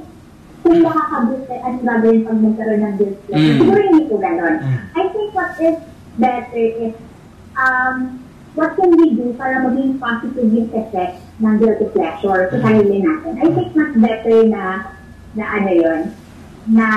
[0.62, 3.42] kung makakabuti at gagawin pag magkaroon ng guilt pleasure.
[3.42, 3.60] Mm.
[3.64, 4.56] Siguro hindi ko ganon.
[4.62, 4.78] Mm.
[4.94, 5.78] I think what is
[6.22, 6.94] better is
[7.58, 8.22] um,
[8.54, 13.34] what can we do para maging positive yung effect ng guilty pleasure sa sarili natin.
[13.36, 14.64] I think mas better na
[15.32, 16.00] na ano yun,
[16.70, 16.88] na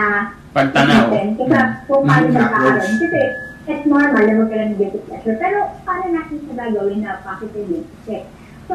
[0.53, 1.09] Pagtanaw.
[1.09, 1.27] natin.
[1.35, 1.55] Kasi
[1.89, 2.93] kung paano Mm, magkakaroon.
[2.95, 3.21] Kasi
[3.65, 5.37] it's normal na magkaroon ng guilty pleasure.
[5.41, 8.27] Pero paano natin siya gagawin na positive yung effect?
[8.65, 8.75] So,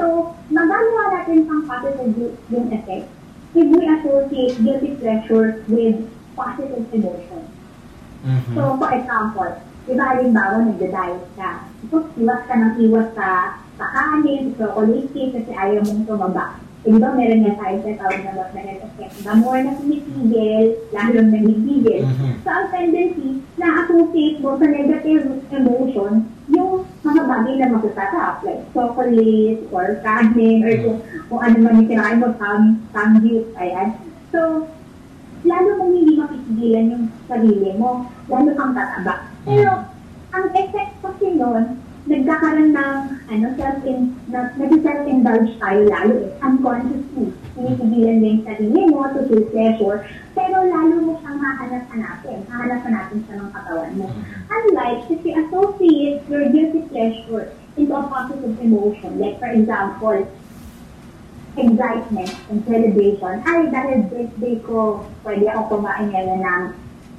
[0.49, 2.11] magagawa natin pang positive
[2.49, 3.07] yung- effect
[3.51, 5.97] if we associate guilty pleasure with
[6.33, 7.43] positive emotion.
[8.21, 8.53] Mhm.
[8.53, 9.49] So, for example,
[9.85, 11.65] di ba halimbawa nagda-diet ka.
[11.81, 16.59] Tapos iwas ka ng iwas sa, sa kanin, sa chocolate cake kasi ayaw mong tumaba.
[16.79, 19.13] Di ba meron nga tayo sa tawag na health effect.
[19.23, 20.65] The more na tumitigil,
[20.95, 22.01] lalong nagigigil.
[22.07, 22.29] Mhm.
[22.43, 28.63] So, ang tendency na associate mo sa negative emotion yung mga bagay na masasarap, like
[28.71, 33.99] chocolate or kanin or kung, kung ano man yung kinakain mo, pang, pang juice, ayan.
[34.31, 34.71] So,
[35.43, 39.29] lalo mong hindi mapipigilan yung sarili mo, lalo kang tataba.
[39.43, 39.71] Pero,
[40.31, 42.95] ang effect kasi nun, nagkakaroon ng
[43.27, 47.35] ano, self-in, na, nag-self-indulge tayo lalo eh, unconsciously.
[47.57, 49.97] Pinipigilan mo yung sarili mo to feel pleasure,
[50.31, 54.07] pero lalo mo siyang hahanap-hanapin, hahanap-hanapin siya ng katawan mo.
[54.47, 60.23] Unlike if you associate your guilty pleasure into a positive emotion, like for example,
[61.59, 63.33] excitement and celebration.
[63.43, 66.63] Ay, dahil birthday ko, pwede ako kumain ngayon ng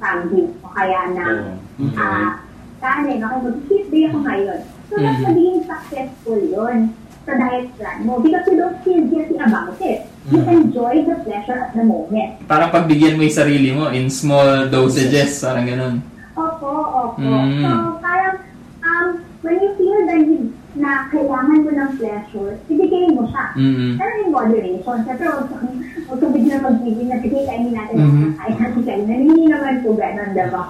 [0.00, 1.96] sandwich o kaya ng Okay.
[1.96, 2.49] ah
[2.80, 3.20] kanin.
[3.20, 4.60] Ako mag-cheat day ako ngayon.
[4.88, 5.24] So, mas Mhm.
[5.24, 6.78] magiging successful yun
[7.20, 10.08] sa diet plan mo because you don't feel guilty about it.
[10.26, 10.50] You Mhm.
[10.50, 12.40] enjoy the pleasure at the moment.
[12.44, 15.94] Parang pagbigyan mo yung sarili mo in small dosages, parang ganun.
[16.32, 17.20] Opo, opo.
[17.20, 17.60] Mm.
[17.60, 18.36] So, parang,
[18.80, 19.06] um,
[19.40, 23.46] when you feel the need na kailangan mo ng pleasure, ibigay mo siya.
[23.54, 23.98] Mm-mm.
[23.98, 24.96] Pero in moderation.
[25.02, 25.68] Siyempre, huwag kang
[26.06, 28.06] huwag kang bigla mag-giving na sige, kainin natin Mhm.
[28.06, 29.20] ang kakain natin kainin.
[29.26, 30.62] Hindi naman po ganun, diba?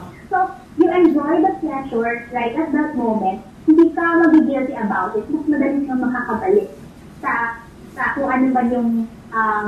[0.80, 3.44] You enjoy the pleasure right at that moment.
[3.68, 5.28] Hindi ka mag-guilty about it.
[5.28, 6.72] Mas madali kang makakabalik
[7.20, 7.60] sa,
[7.92, 9.66] sa kung ano ba yung um,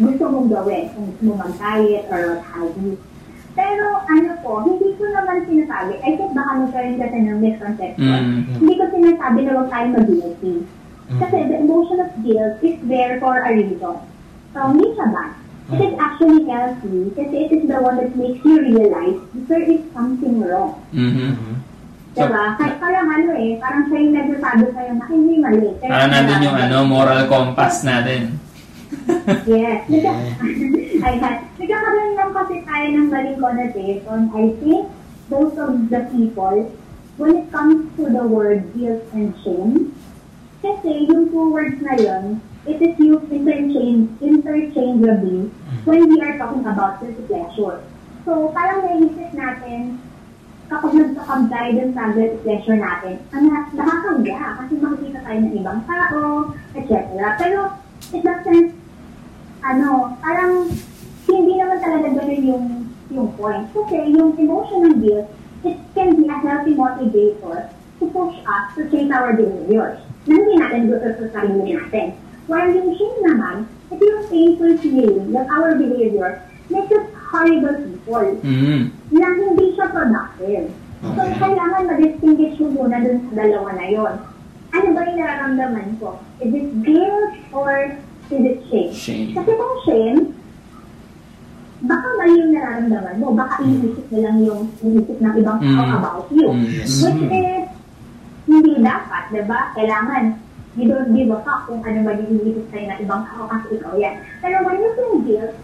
[0.00, 0.88] gusto mong gawin.
[0.96, 2.96] Kung gusto mo mag-diet or what have you.
[3.52, 8.20] Pero ano po, hindi ko naman sinasabi, I think baka magkaroon kasi ng misconception.
[8.24, 8.40] Mm.
[8.56, 10.54] Hindi ko sinasabi na huwag tayong mag-guilty.
[11.08, 14.00] Kasi the emotion of guilt is there for a reason.
[14.56, 15.32] So, siya bad.
[15.68, 19.66] It is actually healthy kasi it is the one that makes you realize that there
[19.68, 20.80] is something wrong.
[20.96, 21.60] Mhm.
[22.16, 22.56] So, Diba?
[22.56, 25.70] Kaya parang ano eh, parang siya yung nagsasabi sa'yo na hindi mali.
[25.76, 28.40] Pero parang nandun yung ano, moral compass natin.
[29.44, 29.84] Yes.
[31.06, 31.36] Ayan.
[31.60, 34.20] Nagkakaroon lang kasi tayo ng maling connotation.
[34.32, 34.88] I think
[35.28, 36.72] most of the people,
[37.20, 39.92] when it comes to the word guilt and shame,
[40.64, 45.50] kasi yung two words na yun, it is used interchange, interchangeably
[45.84, 47.84] when we are talking about guilty pleasure.
[48.26, 50.02] So, parang naisip natin,
[50.68, 55.80] kapag nagkakabay dun sa guilty pleasure natin, ang na- nakakangga kasi makikita tayo ng ibang
[55.86, 56.20] tao,
[56.74, 56.92] etc.
[57.38, 57.60] Pero,
[58.10, 58.68] it doesn't,
[59.62, 60.66] ano, parang
[61.28, 62.66] hindi naman talaga ganun yung,
[63.12, 63.64] yung point.
[63.72, 65.28] Kasi yung emotion ng guilt,
[65.64, 69.98] it can be a healthy motivator to push us to change our behaviors.
[70.28, 72.27] Na hindi natin gusto sa sarili natin.
[72.48, 73.56] While yung shame naman,
[73.88, 78.88] ito yung painful feeling that our behavior makes us horrible people Mm.
[79.12, 80.72] na hindi siya productive.
[80.98, 81.36] So, Okay.
[81.38, 84.14] kailangan ma-distinguish mo muna dun sa dalawa na yon.
[84.68, 86.16] Ano ba yung nararamdaman ko?
[86.40, 87.94] Is it guilt or
[88.28, 88.92] is it shame?
[88.92, 89.28] Shame.
[89.32, 90.20] Kasi kung shame,
[91.80, 93.26] baka mali yung nararamdaman mo.
[93.32, 95.96] Baka iniisip mo lang yung iniisip ng ibang tao Mm.
[95.96, 96.48] about you.
[96.48, 96.64] Mm.
[96.64, 97.64] Which is,
[98.44, 99.60] hindi dapat, di ba?
[99.72, 100.24] Kailangan,
[100.78, 103.76] you don't give a fuck kung ano ba yung iniisip sa'yo ng ibang tao kasi
[103.76, 104.14] ikaw yan.
[104.38, 105.54] Pero when you feel guilt,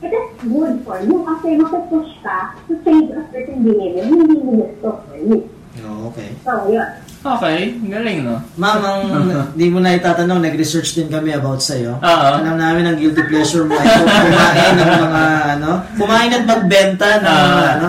[0.00, 4.64] it is good for you kasi mapupush ka to change a certain behavior hindi mo
[4.64, 5.44] gusto for you.
[5.82, 6.30] Oh, okay.
[6.40, 6.86] So, yun.
[7.20, 8.36] Okay, galing no?
[8.54, 9.02] Ma'am, ang
[9.58, 11.96] di mo na itatanong, nag-research din kami about sa'yo.
[11.96, 12.26] Oo.
[12.30, 15.22] Alam namin ang guilty pleasure mo ay kumain ng mga
[15.56, 17.42] ano, kumain at magbenta ng Ah.
[17.42, 17.88] mga ano.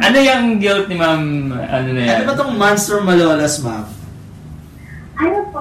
[0.00, 1.22] Ano yung guilt ni ma'am,
[1.52, 2.14] ano na yan?
[2.16, 3.84] Ano ba tong monster malolas, ma'am?
[5.20, 5.60] Ano po?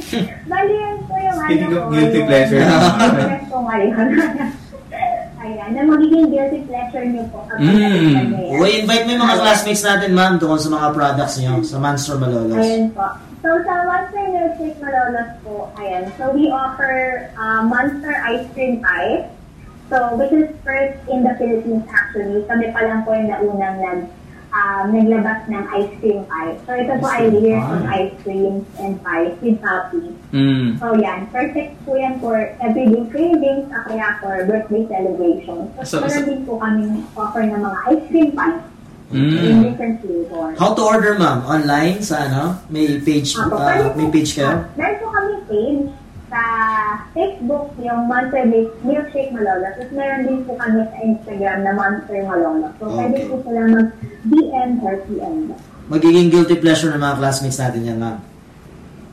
[0.50, 2.60] Bali yan po yung ano Speaking of guilty pleasure.
[2.62, 4.08] yung ko ngayon.
[5.46, 7.46] Ayan, na magiging guilty pleasure niyo po.
[7.54, 8.34] Mm.
[8.58, 12.18] O, invite mo yung mga classmates natin, ma'am, tungkol sa mga products niyo, sa Monster
[12.18, 12.58] Malolos.
[12.58, 13.06] Ayan po.
[13.46, 16.10] So, sa Monster Milkshake Malolos po, ayan.
[16.18, 19.30] So, we offer uh, Monster Ice Cream Pie.
[19.86, 22.42] So, which is first in the Philippines actually.
[22.50, 24.00] Kami pa lang po yung naunang nag,
[24.56, 26.56] um, naglabas ng ice cream pie.
[26.64, 30.16] So, ito po ay cream layers of ice creams and pies with toppings.
[30.32, 30.66] Mm.
[30.80, 31.28] So, yan.
[31.28, 35.66] Perfect po yan for everyday cravings o kaya for birthday celebrations.
[35.84, 38.60] So- So, meron so- din po kami offer ng mga ice cream pies
[39.12, 39.62] in Mm.
[39.62, 40.54] different flavors.
[40.58, 41.46] How to order, ma'am?
[41.46, 42.58] Online sa ano?
[42.66, 44.50] May page, Ako, uh, pwede may page kayo?
[44.50, 45.84] ah, Meron po kami page
[46.26, 46.42] sa
[47.12, 49.66] Facebook, yung Monster Milk- Milkshake Malolo.
[49.70, 52.66] Tapos meron din po kami sa Instagram na Monster Malolo.
[52.76, 53.28] So, pwede Okay.
[53.28, 55.36] po sila mag-DM or PM.
[55.86, 58.18] Magiging guilty pleasure ng mga classmates natin yan, ma'am.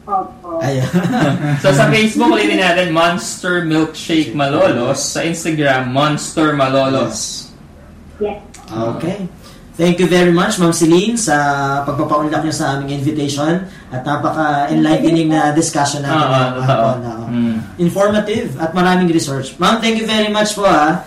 [0.04, 0.60] Opo.
[0.60, 0.90] Ayan.
[1.64, 5.00] So sa Facebook, ulitin natin, Monster Milkshake Malolos.
[5.00, 7.48] Sa Instagram, Monster Malolos.
[8.20, 8.42] Yes.
[8.68, 9.30] Okay.
[9.74, 11.34] Thank you very much, Ma'am Celine, sa
[11.82, 16.70] pagpapaunlak niyo sa aming invitation at napaka-enlightening na discussion natin Oo, ngayong totoo.
[16.70, 16.98] hapon.
[17.02, 17.26] Oo.
[17.34, 17.56] Mm.
[17.82, 19.58] Informative at maraming research.
[19.58, 21.02] Ma'am, thank you very much po ha.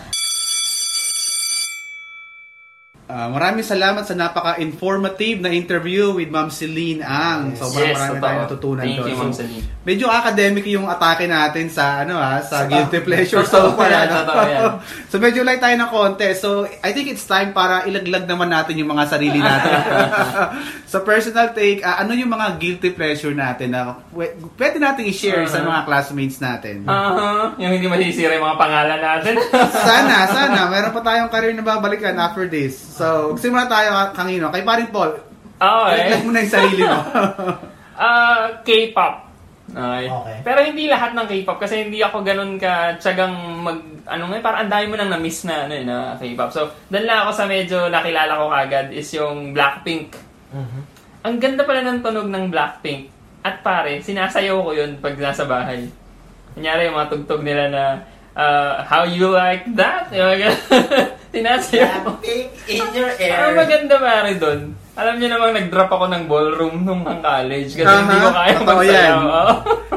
[3.07, 7.55] Ah, maraming salamat sa napaka-informative na interview with Ma'am Celine Ang.
[7.55, 7.63] Yes.
[7.63, 8.25] Sobrang Yes, marami totoo.
[8.27, 9.07] tayong natutunan Thank doon.
[9.07, 9.67] you, Ma'am Celine.
[9.87, 13.87] Medyo academic yung atake natin sa ano ah, sa Sa- guilty pleasure so far.
[13.87, 14.83] ano?
[15.11, 16.35] so medyo like tayo ng konti.
[16.35, 16.49] So
[16.83, 19.71] I think it's time para ilaglag naman natin yung mga sarili natin.
[20.91, 25.47] sa personal take, ah, ano yung mga guilty pleasure natin na pwe- pwede natin i-share
[25.47, 25.71] sa Uh-huh.
[25.71, 26.83] mga classmates natin?
[26.83, 29.35] Aha, yung hindi masisira yung mga pangalan natin.
[29.71, 30.61] sana, sana.
[30.67, 32.75] Meron pa tayong career na babalikan after this.
[32.75, 34.51] So, simula tayo kangino.
[34.51, 35.15] Kay paring Paul,
[35.57, 36.25] ilaglag eh.
[36.25, 36.99] mo na yung sarili mo.
[37.95, 39.26] Ah, K-pop.
[39.67, 40.07] Okay.
[40.07, 40.37] Okay.
[40.47, 43.35] Pero hindi lahat ng K-pop kasi hindi ako ganun ka tiyagang
[43.67, 46.51] mag ano nga parang ang dami mo nang na-miss na ano eh, na K-pop.
[46.55, 50.15] So, doon lang ako sa medyo nakilala ko kagad is yung Blackpink.
[51.27, 53.11] Ang ganda pala ng tunog ng Blackpink.
[53.43, 55.87] At pare, sinasayaw ko yun pag nasa bahay.
[56.55, 57.85] Kunyari yung mga tugtog nila na
[58.35, 60.11] uh, How You Like That?
[60.15, 60.51] Yung mga
[61.35, 62.11] sinasayaw ko.
[62.71, 64.86] in your Ang maganda pare doon.
[64.97, 68.81] Alam niyo namang nag-drop ako ng ballroom nung ang college kasi hindi ko kaya totoo
[68.81, 68.97] magsayaw.
[68.97, 69.17] yan.
[69.23, 69.53] Oo.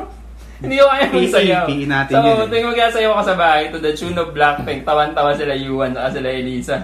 [0.62, 1.66] hindi ko kaya magsayaw.
[1.66, 2.48] PE natin so, yun eh.
[2.52, 6.28] tuwing magsasayaw ako sa bahay to the tune of Blackpink, tawan-tawa sila Yuan at sila
[6.28, 6.78] Elisa.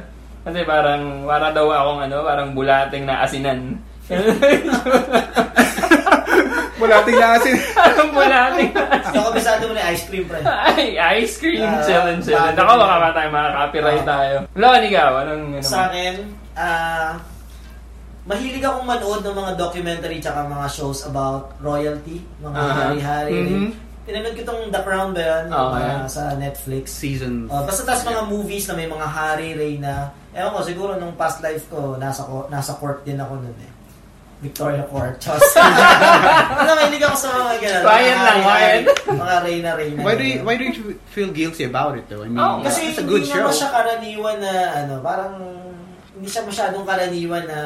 [0.46, 3.82] Kasi parang, para daw akong ano, parang bulating na asinan.
[6.76, 7.56] Bulating na asin.
[7.88, 10.44] Anong bulating Ikaw kabisado mo na ice cream, pre.
[10.44, 12.60] Ay, ice cream Ah, challenge challenge.
[12.60, 14.08] Ako, baka ba tayo makaka-copyright Ah.
[14.08, 14.36] tayo.
[14.54, 16.14] Lon, ikaw, anong, ano Sa akin,
[16.54, 17.16] ah,
[18.26, 22.74] mahilig akong manood ng mga documentary tsaka mga shows about royalty, mga Aha.
[22.84, 23.38] hari-hari.
[23.38, 23.70] Mhm.
[24.04, 25.46] Pinanood ko tong The Crown ba?
[25.46, 25.82] Yung Okay.
[25.82, 26.86] mga sa Netflix.
[26.92, 27.46] Season.
[27.48, 30.14] Oh, basta tas mga movies na may mga hari, reyna.
[30.30, 33.72] Ewan ko, siguro nung past life ko, nasa ko- nasa court din ako nun eh.
[34.38, 35.18] Victoria Court.
[35.18, 35.42] Chos.
[35.58, 37.84] Ano, mahilig ako sa mga ganun.
[37.84, 38.84] Quiet mga lang, quiet.
[39.08, 40.02] Mga reyna, reyna.
[40.04, 40.74] Why do you, why do you
[41.08, 42.22] feel guilty about it though?
[42.22, 43.42] I mean, Oh, Kasi it's a hindi good show.
[43.42, 45.34] naman siya karaniwan na ano, parang
[46.16, 47.60] hindi siya masyadong karaniwan na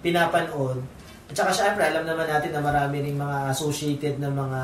[0.00, 0.78] pinapanood.
[1.26, 4.60] At saka syempre, alam naman natin na marami ring mga associated na mga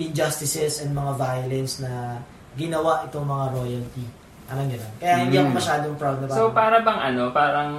[0.00, 2.18] injustices and mga violence na
[2.54, 4.04] ginawa itong mga royalty.
[4.48, 4.92] Alam niyo lang.
[4.96, 5.56] Kaya hindi ako Mm.
[5.56, 7.70] masyadong proud na So, para bang ano, parang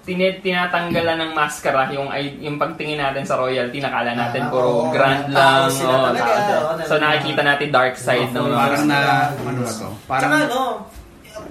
[0.00, 4.68] tin- tinatanggalan ng maskara yung ay- yung pagtingin natin sa royalty nakala natin Ah, puro
[4.70, 6.56] oo, grand tao lang sila oh, talaga, sila.
[6.56, 8.98] oo, so na- nakikita natin dark side ng mga Parang na,
[9.34, 9.88] ano ba to?
[10.04, 10.60] Parang, Parang, Tsaka ano,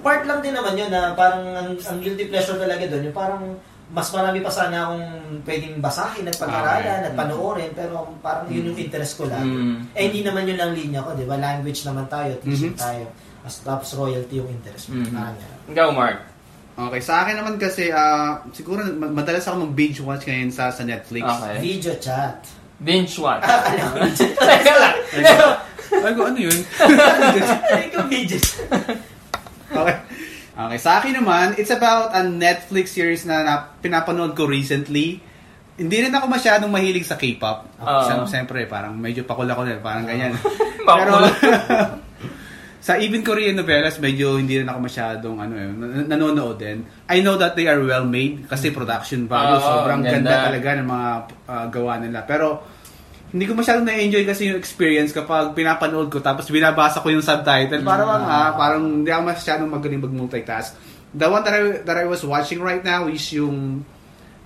[0.04, 3.42] part lang din naman yun na parang ang, ang guilty pleasure talaga doon, yung parang
[3.86, 5.06] mas marami pa sana akong
[5.44, 7.06] pwedeng basahin at pag-aralan Okay.
[7.06, 9.44] at panoorin pero parang yun yung interest ko lang.
[9.44, 9.76] Mm.
[9.92, 11.36] Eh hindi naman yun ang linya ko, di ba?
[11.36, 12.80] Language naman tayo, teaching Mhm.
[12.80, 13.04] tayo.
[13.44, 14.98] As, tapos royalty yung interest mo.
[14.98, 15.12] Mhm.
[15.12, 15.52] Parang yan.
[15.70, 16.18] Ikaw, Mark.
[16.74, 20.82] okay, sa akin naman kasi, ah, siguro ma- madalas ako mag-binge watch ngayon sa, sa
[20.82, 21.22] Netflix.
[21.22, 21.56] Okay.
[21.60, 22.40] Video chat.
[22.76, 23.44] Binge watch.
[23.46, 24.96] Alam mo, Teka lang.
[25.94, 26.58] Ay, ko, ano yun?
[27.86, 28.66] Ikaw video chat.
[29.74, 29.98] okay.
[30.54, 35.18] Okay, sa akin naman, it's about a Netflix series na, na pinapanood ko recently.
[35.74, 37.74] Hindi rin ako masyadong mahilig sa K-pop.
[37.82, 40.38] Uh, Siyempre, parang medyo pakula ko rin, parang ganyan.
[40.86, 41.26] Pakula.
[42.86, 46.86] sa even Korean novelas, medyo hindi rin ako masyadong ano, eh, nan- nanonood din.
[47.10, 50.22] I know that they are well made kasi production value, Oo, sobrang ganda.
[50.22, 50.46] ganda.
[50.54, 51.08] talaga ng mga
[51.50, 52.22] ah, gawa nila.
[52.30, 52.62] Pero
[53.34, 57.82] hindi ko masyadong na-enjoy kasi yung experience kapag pinapanood ko tapos binabasa ko yung subtitle.
[57.82, 58.30] Parang Mm.
[58.30, 60.78] ah, parang hindi ako masyadong magaling mag-multitask.
[61.10, 63.82] The one that I, that I was watching right now is yung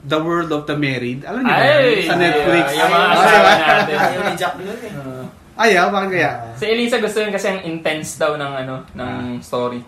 [0.00, 1.20] The World of the Married.
[1.22, 1.60] Alam niyo ba?
[1.60, 2.64] Ay, Sa Netflix.
[2.72, 3.52] Yung mga Ah, asawa diba?
[3.52, 3.96] natin.
[3.98, 4.94] Ayaw ni Jack nun eh.
[5.58, 6.30] Ayaw, bakit kaya?
[6.54, 9.82] Si Elisa gusto yun kasi ang intense daw ng ano ng story.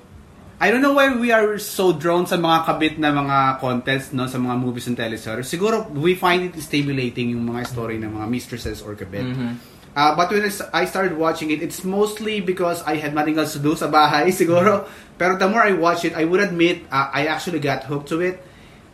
[0.61, 4.29] I don't know why we are so drawn sa mga kabit na mga contents no
[4.29, 5.49] sa mga movies and teleseries.
[5.49, 9.25] Siguro we find it stimulating yung mga story ng mga mistresses or kabit.
[9.25, 9.57] Mhm.
[9.97, 10.45] Uh, but when
[10.77, 14.29] I started watching it, it's mostly because I had nothing else to do sa bahay
[14.37, 14.85] siguro.
[15.17, 18.21] Pero the more I watch it, I would admit uh, I actually got hooked to
[18.21, 18.45] it.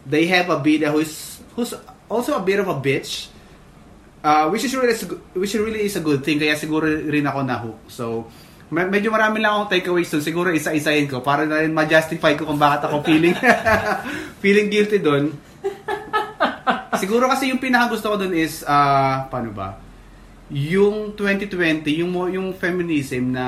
[0.06, 1.74] They have a bida who's who's
[2.06, 3.34] also a bit of a bitch.
[4.22, 4.94] Uh, which is really
[5.34, 7.78] which really is a good thing kaya siguro rin ako na hook.
[7.90, 8.30] So
[8.68, 10.22] me- medyo marami lang akong takeaways doon.
[10.22, 13.36] Siguro isa-isahin ko para na rin ma-justify ko kung bakit ako feeling
[14.42, 15.30] feeling guilty doon.
[16.96, 19.76] Siguro kasi yung pinaka gusto ko doon is ah paano ba?
[20.48, 21.50] Yung 2020,
[21.96, 23.46] yung yung feminism na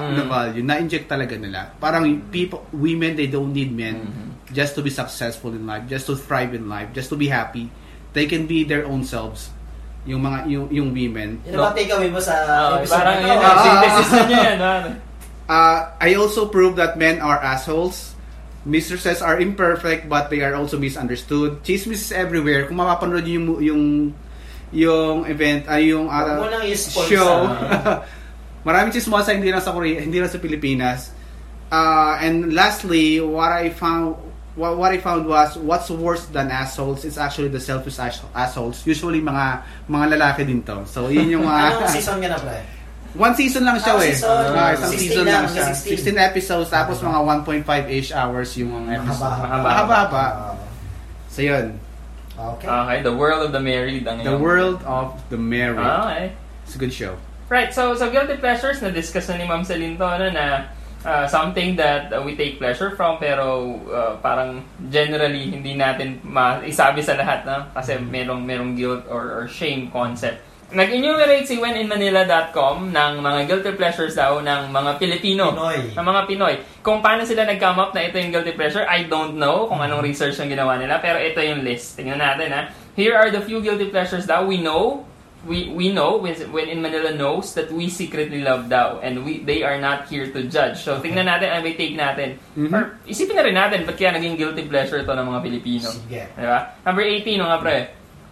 [0.00, 0.12] Mm.
[0.12, 1.70] na value na inject talaga nila.
[1.76, 4.10] Parang people women they don't need men
[4.50, 7.70] just to be successful in life, just to thrive in life, just to be happy.
[8.10, 9.54] They can be their own selves.
[10.04, 11.36] Yung mga yung yung women.
[11.44, 14.14] Yun ang mga takeaway mo sa Ah, episode parang na yun, yung Ah, synthesis ah,
[14.14, 14.58] na niya yan.
[15.44, 18.16] Uh, I also prove that men are assholes.
[18.60, 21.64] Mistresses are imperfect but they are also misunderstood.
[21.64, 22.68] Chismis is everywhere.
[22.68, 23.82] Kung mapapanood niyo yung yung
[24.70, 26.40] yung event ay yung uh,
[26.86, 27.48] show.
[27.48, 28.04] sa-
[28.68, 31.16] Maraming chismosa hindi lang sa Korea, hindi lang sa Pilipinas.
[31.72, 34.20] Uh, and lastly, what I found
[34.54, 38.82] what, what I found was what's worse than assholes is actually the selfish ass- assholes.
[38.86, 40.86] Usually mga mga lalaki din to.
[40.86, 42.58] So yun yung mga Anong season ka na, pre?
[43.10, 44.14] One season lang siya Ah, eh.
[44.14, 44.30] season.
[44.54, 45.66] Ah, isang 16 season lang, lang siya.
[45.74, 46.14] 16.
[46.14, 49.34] 16 episodes tapos mga 1.5-ish hours yung mga episode.
[49.34, 50.24] Mahaba-haba.
[50.30, 50.54] Ah,
[51.26, 51.74] So yun.
[52.40, 52.66] Okay.
[52.70, 55.82] Okay, The World of the Married ang The World of the Married.
[55.82, 56.32] Okay.
[56.64, 57.18] It's a good show.
[57.50, 60.70] Right, so so guilty pleasures na discuss na ni Ma'am Celine to ano, na
[61.04, 67.00] uh, something that uh, we take pleasure from pero uh, parang generally hindi natin maisabi
[67.00, 70.50] sa lahat na kasi merong merong guilt or, or shame concept.
[70.70, 75.50] Nag-enumerate si wheninmanila.com ng mga guilty pleasures daw ng mga Pilipino.
[75.50, 75.98] Pinoy.
[75.98, 76.54] Ng mga Pinoy.
[76.78, 80.06] Kung paano sila nag-come up na ito yung guilty pleasure, I don't know kung anong
[80.06, 81.98] research ang ginawa nila, pero ito yung list.
[81.98, 82.70] Tingnan natin ha.
[82.94, 85.09] Here are the few guilty pleasures daw we know
[85.48, 89.40] we we know when, when in Manila knows that we secretly love daw and we
[89.40, 90.80] they are not here to judge.
[90.84, 92.36] So tingnan natin ang may take natin.
[92.56, 92.72] Mhm.
[92.72, 95.88] Or isipin na rin natin ba't kaya naging guilty pleasure to ng mga Pilipino.
[95.88, 96.28] Sige.
[96.28, 96.76] Di ba?
[96.84, 97.76] Number 18 mga pre.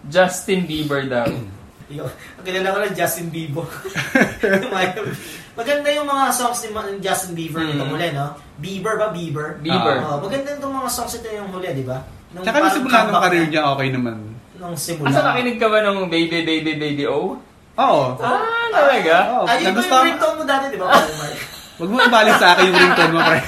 [0.08, 1.26] Justin Bieber daw.
[1.88, 3.64] Yo, ang kilala ko lang Justin Bieber.
[5.58, 7.68] maganda yung mga songs ni Justin Bieber Mm.
[7.74, 8.26] nitong huli, no?
[8.60, 9.08] Bieber ba?
[9.10, 9.58] Bieber?
[9.58, 9.96] Bieber.
[10.06, 12.04] Oo, maganda itong mga songs ito yung huli, di ba?
[12.30, 14.37] Nung Tsaka nung simula ng career niya, okay naman.
[14.58, 15.14] Nung simula.
[15.14, 17.38] Asa nakinig ka ba ng Baby Baby Baby Oh?
[17.78, 18.04] Oo.
[18.18, 19.14] Ah, talaga?
[19.38, 19.44] Oo.
[19.46, 20.86] Ayun ba yung Nagustuhan- ringtone mo dati, di ba?
[20.90, 21.38] Mark?
[21.78, 23.38] Wag mo ibalik sa akin yung ringtone mo, pre.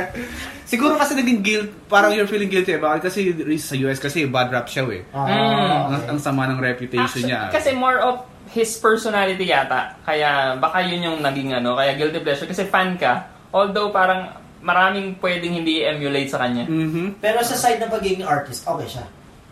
[0.70, 4.48] Siguro kasi naging guilt, parang you're feeling guilty about it kasi sa US kasi bad
[4.48, 5.02] rap siya eh.
[5.12, 5.92] Ah.
[5.92, 7.52] Ang, ang sama ng reputation Actually, niya.
[7.52, 9.98] Kasi more of his personality yata.
[10.00, 12.48] Kaya baka yun yung naging ano, kaya guilty pleasure.
[12.48, 14.30] Kasi fan ka, although parang
[14.64, 16.64] maraming pwedeng hindi emulate sa kanya.
[16.64, 17.20] Mhm.
[17.20, 19.04] Pero sa side ng pagiging artist, okay siya.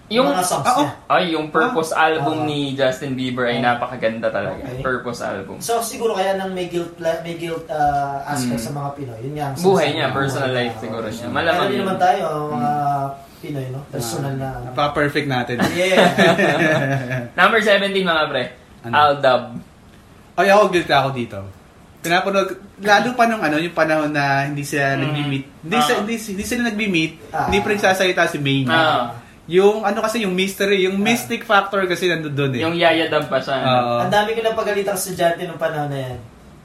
[0.09, 0.81] Yung, mga songs Ah, oh.
[0.81, 0.91] niya.
[1.07, 2.49] ay, yung Purpose album Ah.
[2.49, 3.77] ni Justin Bieber ay Ah.
[3.77, 4.65] napakaganda talaga.
[4.65, 4.81] Okay.
[4.81, 5.61] Purpose album.
[5.61, 9.21] So siguro kaya nang may guilt may guilt uh, aspect sa mga Pinoy.
[9.23, 9.61] Yun Hmm.
[9.61, 10.83] Buhay niya, personal Buhay life niya.
[10.83, 11.07] siguro.
[11.07, 11.79] Kaya Malamang yun.
[11.83, 12.73] naman tayo, mga
[13.39, 13.81] Pinoy, no?
[13.87, 14.49] Personal na.
[14.51, 14.65] ano.
[14.67, 15.57] Napa-perfect natin.
[15.77, 16.09] Yeah.
[17.39, 18.45] Number 17 mga pre.
[18.81, 18.95] Ano?
[18.95, 19.43] Aldab.
[20.35, 21.39] Ay, ako guilty ako dito.
[21.99, 22.49] Pinapanood,
[22.81, 25.01] lalo pa nung ano, yung panahon na hindi sila Mm.
[25.03, 25.45] nagbi-meet.
[25.61, 25.83] Hindi, Ah.
[25.83, 27.47] sa- hindi, hindi sila nagbi-meet, Ah.
[27.47, 28.71] hindi pa nagsasalita si Maine.
[28.71, 29.19] Ah.
[29.49, 32.61] Yung ano kasi, yung mystery, yung mystic factor kasi nandun doon eh.
[32.61, 33.57] Yung yayadab pa siya.
[33.57, 33.65] ano?
[33.65, 33.97] Oo.
[34.05, 36.17] Ang dami ko nang pagalitang estudyante nung panahon na yan.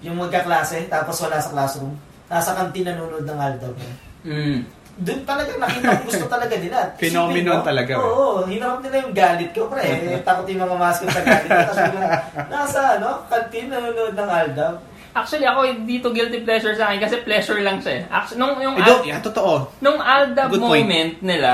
[0.03, 1.95] Yung magkaklase, tapos wala sa classroom.
[2.27, 3.75] Nasa kantin nanonood ng Aldab.
[4.21, 4.67] Mm.
[4.93, 6.77] Doon talaga nakita ko gusto talaga nila.
[7.01, 8.03] Phenomenon Isipin mo, talaga, eh.
[8.03, 9.83] Oo, hinarap nila yung galit ko, pre.
[9.87, 11.59] Eh, takot yung mga mascot sa galit ko.
[11.65, 12.11] Tapos biglang,
[12.51, 14.75] nasa ano, kantin nanonood ng Aldab.
[15.13, 17.93] Actually, ako dito guilty pleasure sa akin kasi pleasure lang siya.
[17.95, 18.11] eh.
[18.11, 19.71] Actually, nung, yung, Eh, don't, yeah, totoo.
[19.79, 20.83] nung Aldab Good point.
[20.83, 21.51] moment nila,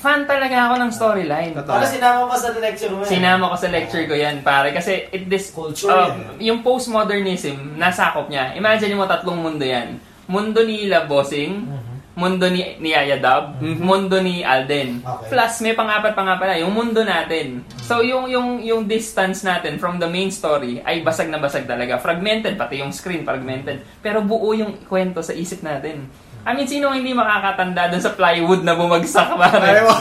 [0.00, 1.52] fan talaga ako ng storyline.
[1.52, 1.76] Totoo.
[1.76, 3.12] Para sinama pa sa lecture mo yan.
[3.12, 4.72] Sinama ko sa lecture ko yan, pare.
[4.72, 6.18] Kasi it this, Culture uh, yan.
[6.40, 8.56] yung postmodernism, nasakop niya.
[8.56, 10.00] Imagine mo tatlong mundo yan.
[10.24, 11.68] Mundo ni Ila Bossing,
[12.16, 15.02] mundo ni, ni Yaya Dab, mundo ni Alden.
[15.02, 15.28] Okay.
[15.36, 17.66] Plus, may pangapat pa nga pala, yung mundo natin.
[17.82, 21.98] So, yung, yung, yung distance natin from the main story ay basag na basag talaga.
[21.98, 23.82] Fragmented, pati yung screen fragmented.
[24.00, 26.06] Pero buo yung kwento sa isip natin.
[26.40, 29.60] I mean, sino hindi makakatanda dun sa plywood na bumagsak, pare?
[29.60, 30.00] Ay, wow.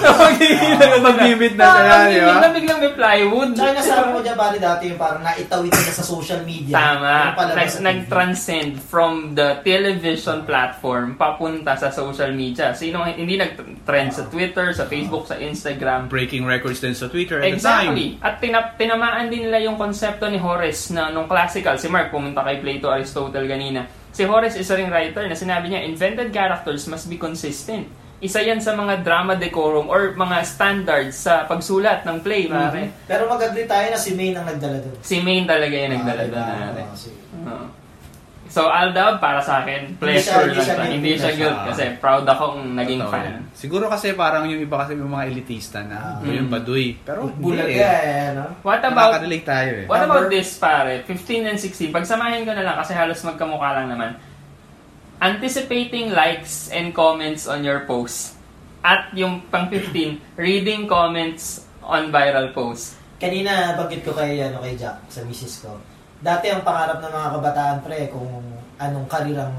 [1.05, 2.27] Mag-limit na siya, Ah, di ba?
[2.31, 3.49] biglang- biglang may plywood.
[3.53, 6.73] Tsaka nasabi mo dyan, pare, dati yung parang naitawid nila sa social media.
[6.73, 7.15] Tama.
[7.51, 12.71] Nag, nag-transcend from the television platform papunta sa social media.
[12.71, 16.07] Sino hindi nag-trend sa Twitter, sa Facebook, sa Instagram?
[16.07, 17.91] Breaking records din sa Twitter at the time.
[17.91, 18.07] Exactly.
[18.19, 21.75] At tina- tinamaan din nila yung konsepto ni Horace na nung classical.
[21.75, 23.98] Si Mark pumunta kay Plato Aristotle kanina.
[24.09, 27.87] Si Horace isa ring writer na sinabi niya, invented characters must be consistent.
[28.19, 32.91] Isa yan sa mga drama decorum or mga standards sa pagsulat ng play, pare.
[33.07, 34.97] Pero mag-agree tayo na si Maine ang nagdala doon.
[34.99, 36.83] Si Maine talaga yung nagdala Ah, doon diba?
[36.83, 37.19] Oo, sige.
[37.39, 37.65] Oo.
[38.49, 40.75] So, Aldab, para sa akin, pleasure Hindi lang siya- hindi siya siya.
[40.75, 40.89] guilt.
[40.91, 43.23] Hindi siya Hindi guilt kasi proud akong naging Totoo fan.
[43.23, 43.41] yan.
[43.53, 46.17] Siguro kasi parang yung iba kasi yung mga elitista na Ah.
[46.17, 46.97] uh, yung baduy.
[46.99, 48.09] Pero hindi Bulaga eh.
[48.09, 48.45] eh, no?
[48.59, 49.85] What about Nakaka-relate tayo eh.
[49.85, 51.05] What Number- about this, pare?
[51.05, 51.93] 15 and 16.
[51.93, 54.17] Pagsamahin ko na lang kasi halos magkamukha lang naman.
[55.19, 58.33] Anticipating likes and comments on your posts.
[58.79, 62.95] At yung pang 15, reading comments on viral posts.
[63.19, 65.75] Kanina banggit ko kay ano kay Jack sa misis ko.
[66.19, 68.27] Dati ang pangarap ng mga kabataan pre kung
[68.75, 69.55] anong karirang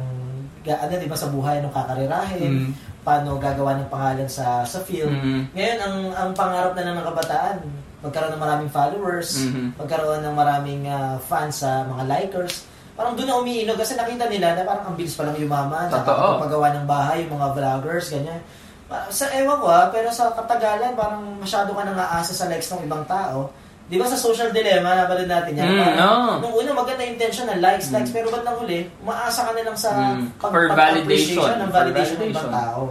[0.60, 2.70] ano 'di ba sa buhay anong kakarirahin, Mm.
[3.00, 5.08] paano gagawa ng pangalan sa sa field.
[5.10, 5.56] Mhm.
[5.56, 7.56] Ngayon ang ang pangarap na ng mga kabataan
[8.00, 9.76] magkaroon ng maraming followers, Mhm.
[9.76, 12.64] magkaroon ng maraming ah, fans sa mga likers.
[12.92, 16.76] Parang doon na umiinog kasi nakita nila na parang ang bilis pa lang yumaman, nakakapagawa
[16.76, 18.40] ng bahay, yung mga vloggers, ganyan.
[18.84, 22.68] Pa- Sa ewan ko ah, pero sa katagalan, parang masyado ka nang aasa sa likes
[22.70, 23.48] ng ibang tao.
[23.90, 25.66] Di ba sa social dilemma, napanood natin yan?
[25.66, 26.10] Mm, Parang, no.
[26.40, 29.74] Nung una, maganda intention na likes, likes, pero ba't nang huli, umaasa ka na lang
[29.74, 31.58] sa Mm, pag- for pag-appreciation validation.
[31.58, 32.70] ng For validation ng ibang validation.
[32.70, 32.82] tao.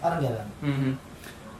[0.00, 0.48] Parang gano'n.
[0.62, 0.92] Mhm.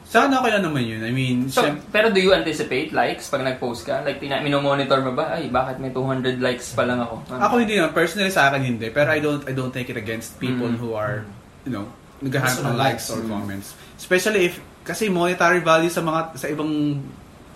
[0.03, 1.01] Sana okay lang naman yun.
[1.01, 4.01] I mean, So, syem- pero do you anticipate likes pag nag-post ka?
[4.01, 5.31] Like, tina- minomonitor mo ba?
[5.31, 7.21] Ay, bakit may 200 likes pa lang ako?
[7.29, 7.93] ako hindi naman.
[7.93, 8.89] Personally sa akin hindi.
[8.89, 10.75] Pero I don't I don't take it against people Mm.
[10.75, 11.23] who are,
[11.63, 11.85] you know,
[12.19, 13.29] naghahanap ng ng likes or Mm.
[13.29, 13.71] comments.
[13.95, 16.97] Especially if, kasi monetary value sa mga, sa ibang,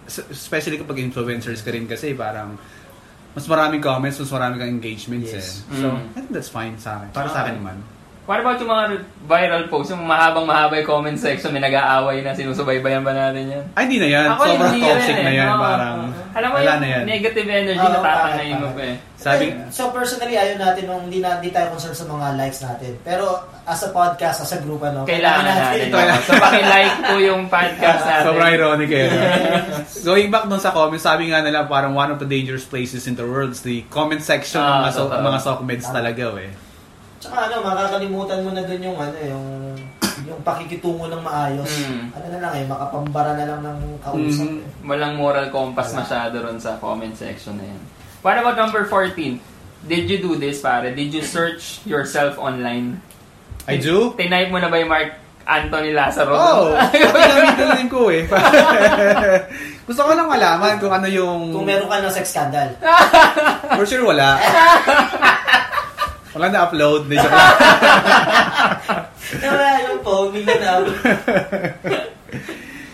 [0.07, 2.57] especially kapag influencers ka rin kasi parang,
[3.33, 5.65] mas maraming comments, mas maraming kang engagements Yes.
[5.67, 5.81] eh.
[5.81, 6.01] So, Mm.
[6.07, 7.09] I think that's fine sa akin.
[7.11, 7.77] Para sa akin naman.
[8.25, 8.85] What about yung mga
[9.23, 9.93] viral posts?
[9.93, 13.63] Yung mahabang mahaba yung comment section, may nag-aaway na, sinusubaybayan ba natin yan?
[13.77, 14.25] Ay, hindi na yan.
[14.33, 15.21] Ako Sobrang hindi toxic rin eh.
[15.21, 15.47] na yan.
[15.47, 15.61] Oo.
[15.61, 15.97] Parang,
[16.33, 17.03] Alam mo wala yung na yan.
[17.05, 18.95] negative energy Oo, na tatangayin mo pa eh.
[19.15, 22.91] Sabi, so personally, ayaw natin nung hindi, na, hindi tayo concerned sa mga likes natin.
[22.99, 23.25] Pero
[23.61, 25.85] as a podcast, as a group, ano, Kailangan natin.
[25.85, 25.97] ito.
[26.25, 28.25] so, pakilike po yung podcast natin.
[28.25, 29.07] Sobrang ironic eh.
[30.09, 33.13] Going back dun sa comments, sabi nga nila parang one of the dangerous places in
[33.13, 36.49] the world is the comment section Ah, ng mga, so, mga socmeds talaga eh.
[37.25, 39.45] Tsaka ano, makakalimutan mo na dun yung ano, yung
[40.25, 41.69] yung pakikitungo ng maayos.
[41.85, 42.05] Mm.
[42.13, 44.45] Ano na lang eh, makapambara na lang ng kausap.
[44.49, 44.57] Mhm.
[44.61, 44.85] eh.
[44.85, 45.99] Walang moral compass Wala.
[46.05, 47.81] masyado ron sa comment section na yan.
[48.25, 49.37] What about number 14?
[49.85, 50.89] Did you do this, pare?
[50.93, 53.01] Did you search yourself online?
[53.69, 54.17] I do?
[54.17, 55.13] Tinype mo na ba yung Mark
[55.45, 56.33] Anthony Lazaro.
[56.33, 58.25] Oo, oh, din ko eh.
[59.87, 61.53] Gusto ko lang malaman kung ano yung...
[61.53, 62.73] Kung meron ka ng sex scandal.
[63.77, 64.41] For sure wala.
[66.35, 67.07] Wala na-upload.
[67.07, 67.55] Di joke lang.
[69.41, 70.79] Wala yung phone, minanaw.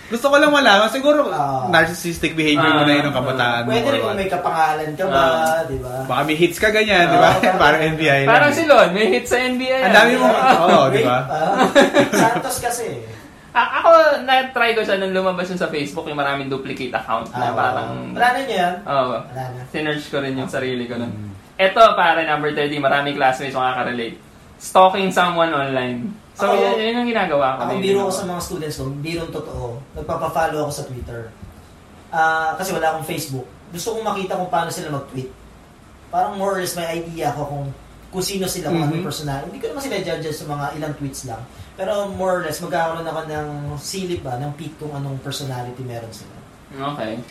[0.07, 0.91] Gusto ko lang malaman.
[0.91, 1.71] Siguro Ah.
[1.71, 3.71] narcissistic behavior mo na yun ng kabataan mo.
[3.71, 5.23] Pwede rin kung may kapangalan ka ba,
[5.63, 6.03] di ba?
[6.03, 7.31] Baka may hits ka ganyan, di ba?
[7.33, 7.55] Ah.
[7.55, 8.29] Parang NBI lang.
[8.29, 9.87] Parang si Lon, may hit sa NBA.
[9.87, 11.17] Ang dami mo, oo, di Wait, ba?
[11.23, 11.63] ah,
[12.11, 13.07] Santos kasi.
[13.51, 13.89] A- ako,
[14.23, 18.11] na-try ko siya nung lumabas yun sa Facebook, yung maraming duplicate account na Ah, parang...
[18.11, 18.73] Wala na niya yan.
[18.85, 19.15] Oo.
[19.17, 19.59] Wala na.
[19.67, 21.30] Sinerch ko rin yung sarili ko Mm.
[21.61, 24.17] Ito, pare, number 30, maraming classmates makaka-relate.
[24.57, 26.09] Stalking someone online.
[26.33, 27.59] So, Ako- yun, yun ang ginagawa ko.
[27.69, 29.77] Ako biro ko sa mga students ko, biro totoo.
[29.93, 31.21] Nagpapa-follow ako sa Twitter.
[32.09, 33.45] Ah, kasi wala akong Facebook.
[33.69, 35.29] Gusto kong makita kung paano sila mag-tweet.
[36.09, 37.65] Parang more or less may idea ako kung
[38.11, 39.07] kung sino sila, kung ano yung Mhm.
[39.07, 39.47] personality.
[39.47, 41.41] Hindi ko naman sila judge sa mga ilang tweets lang.
[41.79, 43.47] Pero more or less, magkakaroon ako ng
[43.79, 46.35] silip ba, ng peak kung anong personality meron sila.
[46.91, 47.23] Okay.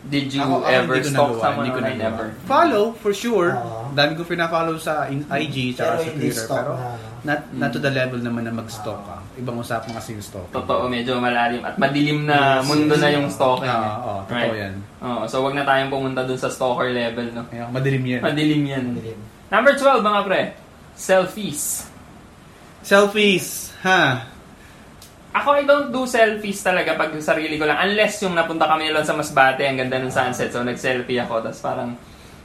[0.00, 1.98] Did you Ako- ako ever hindi ko stalk nagawa, someone hindi ko online?
[1.98, 2.10] nagawa.
[2.10, 2.26] Never.
[2.44, 3.50] Follow, for sure.
[3.52, 3.92] Oo.
[3.92, 6.46] Dami ko pina-follow sa in- IG tsaka Pero sa Twitter.
[6.48, 6.88] Pero na,
[7.22, 9.20] not, not to the level naman na mag-stalk ka.
[9.36, 10.48] Ibang usapan kasi yung stalk.
[10.50, 11.60] Totoo, medyo malalim.
[11.60, 13.02] At madilim na Yes, mundo yes.
[13.02, 13.68] na yung stalking.
[13.68, 13.92] Oo, eh.
[14.00, 14.56] oo, totoo Right?
[14.58, 14.74] yan.
[15.00, 17.44] Oo, so wag na tayong pumunta dun sa stalker level, no?
[17.44, 18.20] Kaya madilim yan.
[18.20, 18.84] Madilim yan.
[18.94, 19.20] Madilim.
[19.48, 20.42] Number 12, mga pre.
[20.94, 21.84] Selfies.
[22.80, 24.24] Selfies, ha?
[25.30, 27.78] Ako, I don't do selfies talaga pag sarili ko lang.
[27.80, 30.50] Unless yung napunta kami lang sa Masbate, ang ganda ng sunset.
[30.50, 31.38] So, nag-selfie ako.
[31.40, 31.94] Tapos parang...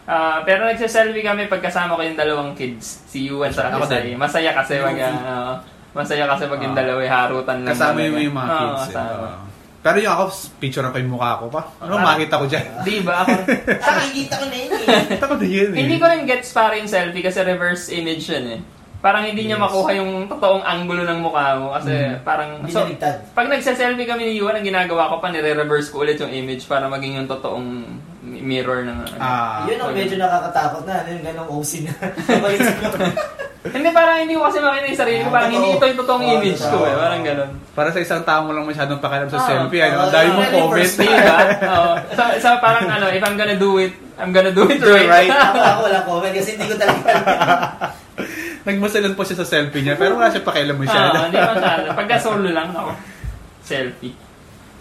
[0.05, 3.01] ah, pero nagsa-selfie kami pagkasama ko yung dalawang kids.
[3.05, 4.13] Si Yuan sa Ako din.
[4.15, 4.93] Masaya kasi pag...
[5.01, 6.79] ah, masaya kasi pag yung Ah.
[6.79, 7.73] dalawa, eh, harutan lang.
[7.73, 8.69] Kasama mo yung mga Oo, kids.
[8.69, 8.85] eh.
[8.87, 9.25] kasama.
[9.25, 9.43] Oo.
[9.81, 10.23] Pero yung ako,
[10.57, 11.61] picture ko yung mukha ko pa.
[11.79, 12.65] Ano makita ko dyan?
[12.81, 13.21] Di ba?
[13.21, 13.33] Ako,
[13.81, 14.85] Ah, nakikita ko na yun eh.
[15.13, 15.77] Kita ko na yun eh.
[15.77, 18.59] hindi ko rin gets para yung selfie kasi reverse image yun eh.
[19.05, 19.65] Parang hindi niya Yes.
[19.69, 22.25] makuha yung totoong angulo ng mukha mo kasi Mm.
[22.25, 23.21] parang Hindi so, naligtad.
[23.37, 26.89] pag nagsa-selfie kami ni Yuan, ang ginagawa ko pa nire-reverse ko ulit yung image para
[26.89, 27.85] maging yung totoong
[28.25, 29.15] mirror ng ano.
[29.15, 31.05] Ah, Yun ang medyo nakakatakot na.
[31.05, 31.93] Ano yung ganong OC na.
[33.65, 36.21] Hindi parang hindi ko kasi makita yung sarili ko, parang Ah, hindi ito yung totoong
[36.21, 37.49] Oo, image ko eh, parang ganun.
[37.73, 39.81] para sa isang tao mo lang masyadong pakialam sa Ah, selfie.
[39.81, 40.69] Ano, oo, mong comment.
[40.71, 41.37] first Di ba?
[41.65, 41.91] Oo.
[42.13, 45.09] So, so parang ano, if I'm gonna do it, I'm gonna do it right.
[45.09, 45.29] right.
[45.33, 47.09] ako, walang comment kasi hindi ko talaga.
[48.65, 51.13] Nagmasalan po siya sa selfie niya, pero wala siya pakialam masyado.
[51.13, 51.85] Oo, hindi masyado.
[51.93, 52.91] Pagka solo lang ako,
[53.61, 54.17] selfie.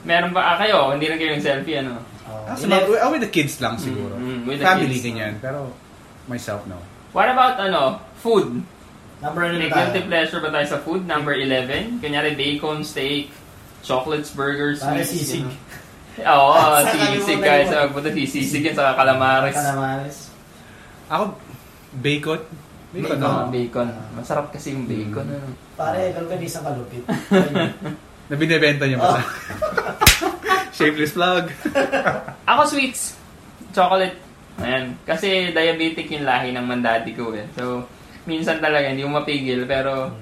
[0.02, 2.00] Meron ba, ah, kayo, hindi rin kayo yung selfie, ano?
[2.24, 4.16] Oh, Ah, sa mga- oh, with the kids lang siguro.
[4.16, 5.04] Mm, mm, with the Family, kids.
[5.04, 5.32] ganyan.
[5.38, 5.72] Pero
[6.24, 6.80] myself, no.
[7.12, 8.64] What about, ano, food?
[9.20, 9.88] Number ano May tayo?
[9.88, 11.04] guilty pleasure ba tayo sa food?
[11.04, 12.00] Number 11.
[12.00, 13.32] Kunyari, bacon, steak,
[13.80, 15.12] chocolates, burgers, Para sweets.
[15.30, 15.44] sisig.
[15.44, 16.24] ganun.
[16.26, 17.00] Oo, Sa sisig
[17.36, 17.66] kalimutan guys.
[17.66, 17.70] mo.
[17.70, 19.54] Sa magpunta sisig yan sa calamares.
[19.54, 20.16] Calamares.
[21.06, 21.24] Ako,
[21.94, 22.40] bacon.
[22.94, 23.50] Bacon, Bacon, no?
[23.50, 23.88] bacon.
[24.14, 25.26] Masarap kasi yung bacon.
[25.26, 25.34] Mm.
[25.34, 25.48] ano.
[25.74, 27.02] Pare, galganisang kalupit.
[28.30, 29.22] Na binibenta niya pa sa...
[30.78, 31.50] Shameless plug.
[32.50, 33.18] Ako sweets.
[33.74, 34.14] Chocolate.
[34.62, 34.94] Ayan.
[35.02, 37.50] Kasi diabetic yung lahi ng mandati ko eh.
[37.58, 37.82] So,
[38.30, 39.66] minsan talaga hindi mo mapigil.
[39.66, 40.14] Pero,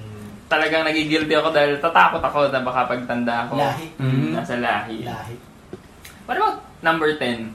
[0.48, 3.60] talagang nagigilty ako dahil tatakot ako na baka pagtanda ako.
[3.60, 3.86] Lahi.
[3.96, 5.04] Mm, nasa lahi.
[5.04, 5.36] Lahi.
[6.24, 7.52] What about number 10?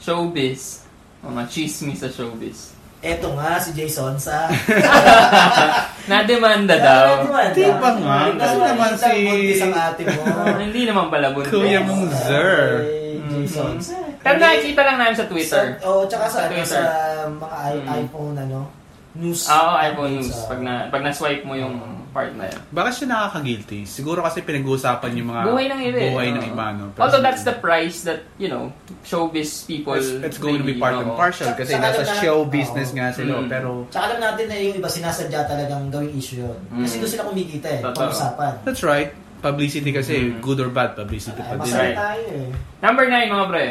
[0.00, 0.84] Showbiz.
[1.20, 2.72] Mga chismis sa showbiz.
[3.00, 4.44] Eto nga, si Jason sa...
[6.10, 7.24] Na-demanda daw.
[7.50, 8.28] Di ba nga?
[8.30, 10.20] Kasi naman si- Isang ate mo.
[10.22, 11.48] Ah, hindi naman pala buntis.
[11.48, 12.84] Kuya mong Zer.
[13.30, 13.80] Jason.
[14.20, 15.64] Pero nakikita lang namin sa Twitter.
[15.78, 16.76] Sa, oh, tsaka sa, Sa ano, Twitter.
[16.76, 16.80] sa
[17.30, 17.98] mga i- Mm.
[18.02, 18.58] iPhone, ano,
[19.12, 19.40] news.
[19.46, 20.36] Oo, iPhone updates, News.
[20.36, 20.46] ah.
[20.46, 21.76] Pag, na, pag na-swipe mo yung
[22.10, 22.60] part na yun.
[22.68, 23.80] Bakit siya nakaka-guilty?
[23.82, 26.10] Siguro kasi pinag-uusapan yung mga Buhay ng iba eh.
[26.10, 26.84] buhay ng iba, no?
[26.90, 28.68] Pero Although that's the price that, you know,
[29.00, 29.94] showbiz people...
[29.94, 33.10] It's, it's going to be part and parcel kasi Saka nasa na- show business nga
[33.10, 33.40] sila.
[33.40, 33.48] Mm.
[33.48, 36.58] Pero Tsaka alam natin na yung iba sinasadya talagang gawing issue yun.
[36.80, 37.00] Kasi Mm.
[37.00, 38.52] doon sila kumikita eh, pag-usapan.
[38.62, 39.10] that's right.
[39.40, 40.40] Publicity kasi, Mm.
[40.40, 41.60] good or bad, publicity Ay, pa din.
[41.62, 41.96] masaya Right.
[41.96, 42.48] tayo eh.
[42.78, 43.64] Number 9, mga pre.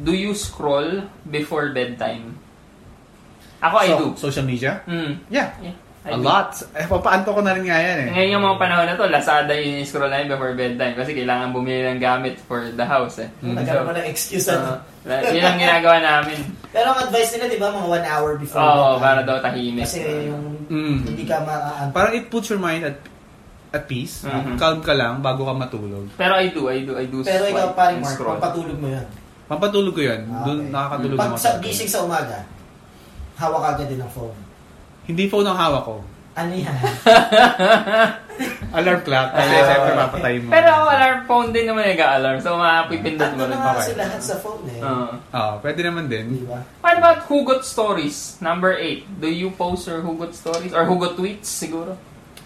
[0.00, 2.40] Do you scroll before bedtime?
[3.60, 4.12] Ako, I do.
[4.12, 4.84] So, social media?
[4.84, 5.24] Mm.
[5.26, 5.56] Yeah.
[5.56, 5.72] Yeah,
[6.04, 6.52] I A lot.
[6.76, 8.08] Eh, papaanto ko na rin nga yan eh.
[8.12, 11.80] Ngayon yung mga panahon na to, Lazada yung scroll namin before bedtime kasi kailangan bumili
[11.86, 13.32] ng gamit for the house eh.
[13.40, 13.56] Mm.
[13.56, 14.84] Nagkaroon pa ng excuse Uh, ano.
[15.32, 16.44] yun ang ginagawa namin.
[16.68, 18.60] Pero ang advice nila, di ba, mga one hour before.
[18.60, 19.00] Oo, bedtime.
[19.00, 19.84] para daw tahimik.
[19.88, 19.98] Kasi
[20.28, 20.96] yung Mm.
[21.08, 23.00] hindi ka ma Parang it puts your mind at
[23.72, 24.22] at peace.
[24.22, 24.54] Mhm.
[24.54, 26.06] Calm ka lang bago ka matulog.
[26.14, 28.36] Pero I do, I do, I do Pero ikaw, paring Mark, scroll.
[28.36, 29.06] pampatulog mo yun.
[29.44, 30.20] Pampatulog ko yun.
[30.30, 30.70] Ah, Doon okay.
[30.70, 31.60] nakakatulog Pag naman sa ako.
[31.64, 32.38] gising sa umaga,
[33.34, 34.36] hawak agad din ng phone.
[35.04, 35.94] Hindi phone ang hawak ko.
[36.34, 36.74] Ano yan?
[38.74, 39.28] Alarm clock.
[39.30, 39.64] Kasi Ah.
[39.64, 40.48] siyempre papatay mo.
[40.50, 42.36] Pero ako alarm phone din naman nag-alarm.
[42.40, 43.52] So mapipindot mo Ano rin.
[43.52, 43.86] na nga Okay.
[43.86, 44.78] sila lahat sa phone eh.
[44.82, 45.06] Oo.
[45.14, 46.26] Oo, pwede naman Di din.
[46.42, 46.58] ba?
[46.80, 48.36] What about hugot stories?
[48.40, 49.06] Number 8.
[49.14, 50.70] Do you post your hugot stories?
[50.70, 51.94] Or hugot tweets siguro?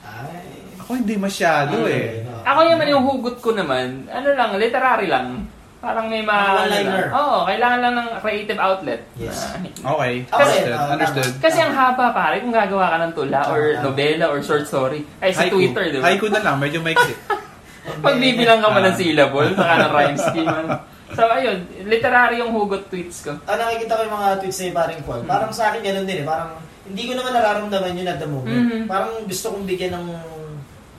[0.04, 0.76] Ay.
[0.78, 2.22] Ako hindi masyado Ano eh.
[2.22, 2.38] no?
[2.44, 5.46] Ako naman yung hugot ko naman, ano lang, literary lang.
[5.78, 6.58] Parang may ma...
[6.58, 6.74] One-liner.
[6.82, 7.10] ano lang.
[7.14, 9.00] Oo, kailangan lang ng creative outlet.
[9.14, 9.38] Yes.
[9.46, 10.12] Ah, Okay.
[10.18, 10.74] Rin, Understood.
[10.74, 11.32] ah, Understood.
[11.38, 13.84] Kasi ang haba pare kung gagawa ka ng tula or Tama.
[13.84, 15.06] nobela or short story.
[15.18, 15.54] Ay, sa Haiku.
[15.54, 16.10] Twitter, di ba?
[16.10, 17.14] Haiku na lang, medyo maiksi.
[18.04, 18.98] Pagbibilang ka mo ng Ah.
[18.98, 20.50] syllable, saka ng rhyme scheme.
[20.50, 20.68] ano.
[21.08, 21.56] So, ayun,
[21.86, 23.32] literary yung hugot tweets ko.
[23.46, 25.22] Ah, nakikita ko yung mga tweets ni paring Paul.
[25.24, 26.26] Parang sa akin ganun din eh.
[26.26, 26.52] Parang
[26.84, 28.60] hindi ko naman nararamdaman yun at the moment.
[28.66, 28.84] Mhm.
[28.84, 30.06] Parang gusto kong bigyan ng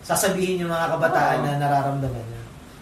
[0.02, 1.46] sasabihin yung mga kabataan Oo.
[1.46, 2.39] na nararamdaman niya.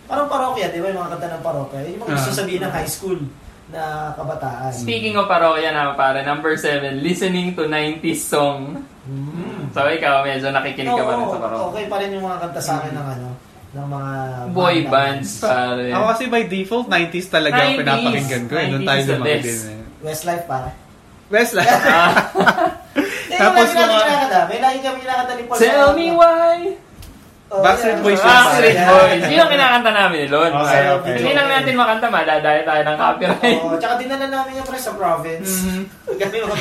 [0.08, 0.88] Parang parokya, di ba?
[0.88, 1.80] Yung mga kanta ng parokya.
[1.86, 2.38] Yung mga gusto Ah.
[2.38, 3.20] sabihin ng high school
[3.68, 3.84] na
[4.16, 4.72] kabataan.
[4.72, 8.88] Speaking of parokya na pare, number 7, listening to 90s song.
[9.04, 9.68] Mm.
[9.70, 11.66] So, ikaw, medyo nakikinig ka pa rin sa parokya.
[11.70, 13.30] Okay pa rin yung mga kanta sa akin ng ano,
[13.70, 14.12] ng mga
[14.50, 14.90] Boy banda.
[14.90, 15.88] bands, pare.
[15.92, 17.80] Ako kasi by default, 90s talaga ang 90s.
[17.84, 18.54] pinapakinggan ko.
[18.56, 18.68] Eh.
[18.70, 19.44] Doon tayo 90s the lumaki best.
[19.44, 19.84] din eh.
[20.00, 20.70] Westlife para.
[21.28, 21.68] Westlife.
[23.38, 24.46] Tapos may lagi mga-.
[24.48, 25.58] May lagi kami kinakanta ni Paul.
[25.60, 26.56] tell me why.
[27.48, 28.04] Oh, Backstreet.
[28.04, 28.76] Boys yun, Backstreet.
[28.76, 29.24] Boys.
[29.32, 30.52] Yun ang kinakanta namin ni Lon.
[30.52, 31.16] Okay, okay.
[31.16, 33.60] Hindi lang natin makanta, madadaya tayo ng copyright.
[33.64, 35.52] Oo, tsaka dinala namin yung pre sa province.
[35.64, 35.82] Mhm.
[36.20, 36.56] Kami mga.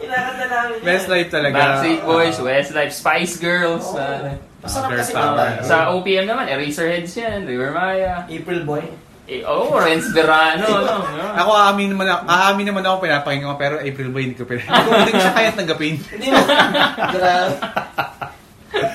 [0.00, 0.84] Kinakanta namin yun.
[0.88, 1.56] Westlife talaga.
[1.60, 3.84] Backstreet Boys, Westlife, Spice Girls.
[3.84, 4.00] Oo.
[4.00, 4.32] pare.
[4.64, 5.36] Masarap kasi power.
[5.36, 5.68] kanta.
[5.68, 8.24] Sa OPM naman, Eraserheads yan, River Maya.
[8.24, 8.84] April Boy.
[9.24, 10.68] Eh, oh, Renz Verano.
[10.88, 10.96] no?
[11.36, 15.00] Ako, aamin naman ako, aamin naman ako pinapakinggan ko, pero April Boy hindi ko pinapakinggan.
[15.04, 15.94] Hindi ko siya kayat tanggapin.
[16.00, 16.40] Hindi mo.
[17.12, 17.56] Grabe.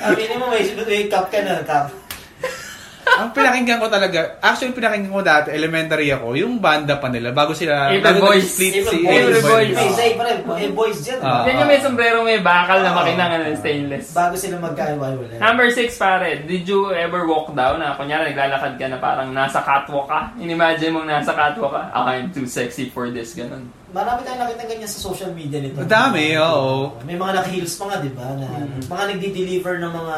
[0.03, 1.87] Aminin mo, may, may cup ka na, cup.
[3.19, 7.51] Ang pinakinggan ko talaga, actually pinakinggan ko dati, elementary ako, yung banda pa nila, bago
[7.51, 8.47] sila, April bago Boys.
[8.55, 9.11] April si Boys.
[9.11, 9.75] April Boys.
[9.75, 10.37] May say pa rin.
[10.45, 11.19] Eh, boys dyan.
[11.19, 11.43] Ah.
[11.43, 14.13] Yan yung may sombrero, may bakal na makinangan ng stainless.
[14.15, 15.35] Bago sila magkaiwalay.
[15.41, 19.59] Number 6 pare, did you ever walk down na kunyari naglalakad ka na parang nasa
[19.65, 20.21] catwalk ka?
[20.39, 23.67] Inimagine mong nasa catwalk ka, "Ah, I'm too sexy for this, ganun.
[23.89, 25.81] Marami tayong nakita ganyan sa social media nito.
[25.81, 26.93] Madami, oo.
[27.01, 28.27] May mga naka-heels pa nga, di ba?
[28.37, 28.85] Na, Mhm.
[28.85, 30.15] Mga nagdi-deliver ng mga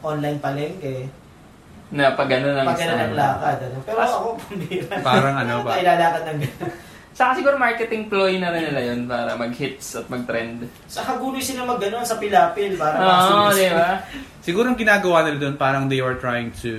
[0.00, 0.96] online palengke.
[1.92, 3.58] Na pag gano'n ang Pag ganun ang lakad.
[3.68, 3.78] Ano?
[3.84, 4.94] Pero As- ako, pambira.
[5.04, 5.76] Parang ano ba?
[5.76, 6.72] Kailalakad ng ganun.
[7.12, 10.64] Saka siguro marketing ploy na rin nila yun para mag-hits at mag-trend.
[10.88, 11.76] Sa kaguloy sila mag
[12.08, 12.80] sa pilapil.
[12.80, 14.00] Para Oo, di ba?
[14.40, 16.72] Siguro ang ginagawa nila doon, parang they were trying to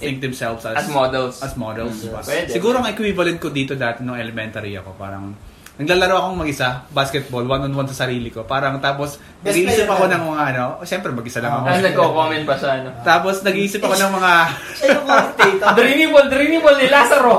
[0.00, 1.44] think themselves as As models.
[1.44, 2.00] as models.
[2.00, 2.24] Diba?
[2.24, 2.48] Pwede.
[2.48, 5.36] Siguro ang equivalent ko dito dati nung elementary ako, parang
[5.80, 8.44] naglalaro akong mag-isa, basketball, one-on-one sa sarili ko.
[8.44, 11.64] Parang tapos, Best nag-iisip ako ng mga ano, oh, siyempre mag-isa lang ako.
[11.64, 12.90] Ah, nagko-comment pa siya, no?
[13.00, 14.32] Tapos nag-iisip ako ng mga,
[14.76, 15.72] Siya yung commentator.
[15.80, 17.36] Dreamable, dreamable ni Lazaro!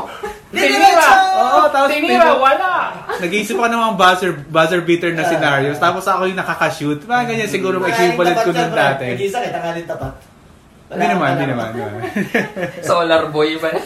[0.51, 1.09] Tinira!
[1.39, 2.71] Oo, tapos Tinira, wala!
[3.21, 5.29] nag-iisip ako ng mga buzzer, buzzer beater na Ah.
[5.29, 5.77] scenarios.
[5.77, 7.05] Tapos ako yung nakaka-shoot.
[7.05, 9.05] Mga ganyan siguro Tanghaling equivalent ko nun dati.
[9.13, 10.13] Nag-isa kayo, tanghalin tapat.
[10.91, 11.69] Hindi naman, hindi naman.
[12.83, 13.71] Solar boy ba?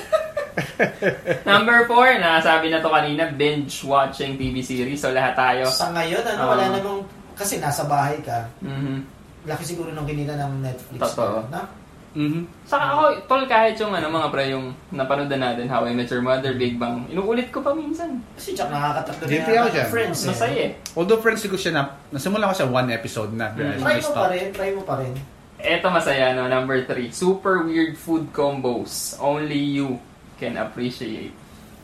[1.50, 5.00] Number 4, nasabi na to kanina, binge watching TV series.
[5.00, 5.68] So lahat tayo.
[5.68, 6.52] Sa ngayon, ano, Oo.
[6.56, 7.00] wala namang,
[7.36, 9.04] kasi nasa bahay ka, Mhm.
[9.46, 11.02] laki siguro ng kinita ng Netflix.
[11.12, 11.46] Totoo.
[11.50, 11.68] Na?
[12.16, 12.48] Mhm.
[12.64, 16.08] Saka ako, tol, kahit yung ano, mga pre, yung napanood na natin, How I Met
[16.08, 18.24] Your Mother, Big Bang, inuulit ko pa minsan.
[18.40, 19.88] Kasi Jack nakakatakto Guilty na ako dyan.
[19.92, 20.30] friends eh.
[20.32, 20.96] Masaya eh.
[20.96, 23.52] Although friends ko siya na, nasimula ko siya one episode na.
[23.52, 23.84] Mm.
[23.84, 25.12] Try mo pa rin, try mo pa rin.
[25.60, 26.48] Eto masaya, no?
[26.48, 29.20] Number 3, super weird food combos.
[29.20, 30.00] Only you
[30.36, 31.32] can appreciate.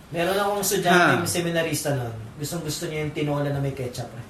[0.09, 1.17] Meron akong estudyante, Ah.
[1.17, 2.11] yung seminarista nun.
[2.35, 4.11] Gustong gusto niya yung tinola na may ketchup.
[4.11, 4.25] Eh.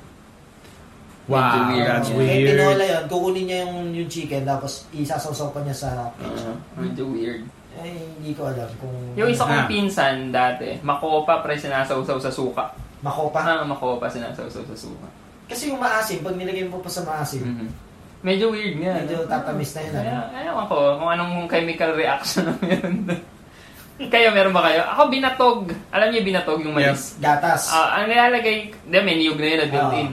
[1.25, 1.85] Wow, weird.
[1.87, 2.47] that's Yung weird.
[2.49, 6.53] tinola yun, kukunin niya yung, yung chicken, tapos isasawsaw pa niya sa ketchup.
[6.53, 7.41] Uh, medyo weird.
[7.73, 8.93] Eh, hindi ko alam kung...
[9.15, 9.69] Yung isa kong Ah.
[9.69, 12.67] pinsan dati, makopa pre sinasawsaw sa suka.
[12.99, 13.39] Makopa.
[13.39, 15.07] Ah, makopa sinasawsaw sa suka.
[15.47, 17.67] Kasi yung maasim, pag nilagay mo pa sa maasim, Mhm.
[18.21, 19.01] Medyo weird nga.
[19.01, 19.93] medyo tatamis na yun.
[19.95, 20.37] Kaya, Ano?
[20.45, 23.21] ewan ko kung anong chemical reaction na meron doon.
[24.09, 24.81] Kayo, meron ba kayo?
[24.95, 25.69] Ako, binatog.
[25.93, 27.19] Alam niyo, binatog yung mais.
[27.21, 27.69] Gatas.
[27.69, 30.09] Ah, ang nilalagay, di, may niyog na yun na built-in.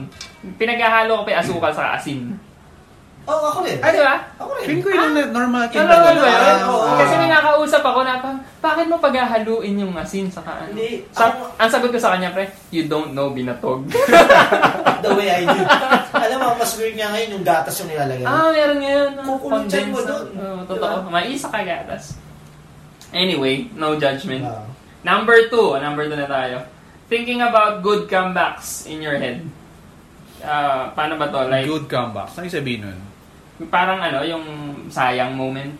[0.59, 2.35] Pinaghahalo ko pa yung asukal sa asin.
[3.29, 3.77] Oo, oh, ako rin.
[3.85, 4.15] Ay, di ba?
[4.41, 4.65] Ako rin.
[4.65, 6.59] Feeling ko yun ang normal Yung normal ba yun?
[6.65, 6.87] Oo.
[6.97, 10.73] Kasi may nakausap ako na, pa, bakit mo paghahaluin yung asin sa ano?
[10.73, 11.05] Hindi.
[11.13, 13.85] Sa, Ako- ang sagot ko sa kanya, pre, you don't know binatog.
[15.05, 15.61] The way I do.
[16.11, 18.25] Alam mo, mas weird nga ngayon yung gatas yung nilalagay.
[18.25, 19.11] ah, meron nga yun.
[19.21, 20.25] Kukulutsan mo dun.
[20.33, 20.95] Oo, totoo.
[21.05, 21.11] Diba?
[21.13, 22.17] May isa ka gatas.
[23.11, 24.45] Anyway, no judgment.
[24.45, 24.65] Ah.
[25.01, 26.61] Number two, number two na tayo.
[27.09, 29.41] Thinking about good comebacks in your head.
[30.39, 31.49] Ah, paano ba to?
[31.49, 32.29] Like, Good comeback.
[32.31, 32.99] Saan yung sabihin nun?
[33.67, 34.45] parang ano, yung
[34.87, 35.75] sayang moment.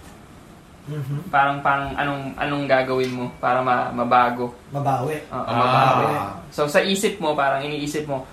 [0.90, 1.30] Mhm.
[1.30, 4.52] Parang, parang anong, anong gagawin mo para ma, mabago.
[4.74, 5.22] Mabawi.
[5.30, 5.56] Oo, Ah.
[5.56, 6.06] mabawi.
[6.50, 8.26] So, sa isip mo, parang iniisip mo,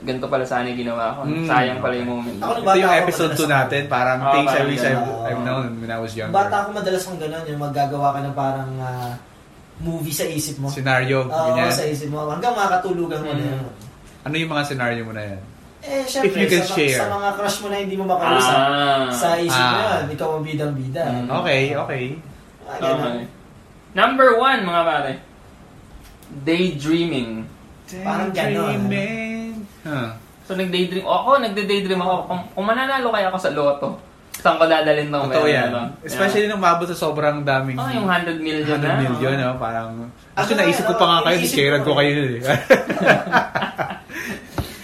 [0.00, 1.20] ganito pala sana yung ginawa ko.
[1.24, 2.36] Mm, sayang pala yung moment.
[2.36, 3.52] Ako Ito yung episode madalas 2 ako.
[3.52, 3.82] natin.
[3.86, 5.24] Parang Ah, things I parang wish I've, ganun.
[5.24, 6.34] I've known when I was younger.
[6.34, 9.12] Bata ako madalas kang gano'n, yung maggagawa ka ng parang ah,
[9.78, 10.68] movie sa isip mo.
[10.68, 11.24] Scenario.
[11.24, 11.70] Oo, ganyan.
[11.70, 12.26] sa isip mo.
[12.26, 13.50] Hanggang makakatulugan mo na Mm.
[13.50, 13.64] yun.
[14.20, 15.40] Ano yung mga scenario mo na yan?
[15.80, 16.98] Eh, syempre, If you can sa, share.
[17.00, 19.08] sa mga crush mo na hindi mo makausap, Ah.
[19.10, 19.88] sa isip mo Ah.
[19.96, 21.02] yan, ikaw ang bidang-bida.
[21.08, 21.28] Mm.
[21.32, 22.04] Okay, okay.
[22.68, 23.00] Ah, ganun.
[23.00, 23.24] Okay.
[23.90, 25.12] Number one, mga pare.
[26.30, 27.42] Daydreaming.
[28.04, 28.86] Parang ganon.
[29.82, 30.10] Huh.
[30.44, 31.04] So, nag-daydream.
[31.04, 32.14] Ako, nagde-daydream ako.
[32.26, 33.88] Kung, kung mananalo kaya ako sa loto,
[34.34, 35.68] saan ko dadalhin ng Totoo pera, yan.
[35.70, 35.80] ano?
[36.00, 37.76] Especially nung mabot sa sobrang daming...
[37.76, 38.94] Oh, yung 100 million 100 na.
[38.98, 39.42] million, oh.
[39.46, 39.52] no?
[39.56, 39.90] Parang...
[40.34, 41.90] Actually, naisip ko oh, pa nga kayo, iniisip share ko.
[41.94, 42.10] kayo.
[42.10, 42.40] eh.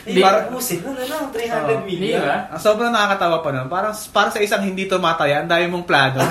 [0.06, 2.22] Hindi, Para- ubusin mo na lang, 300 Oh, Hindi million.
[2.46, 3.66] Ang sobrang nakakatawa pa nun.
[3.66, 6.22] Parang para sa isang hindi tumataya, ang dami mong plano.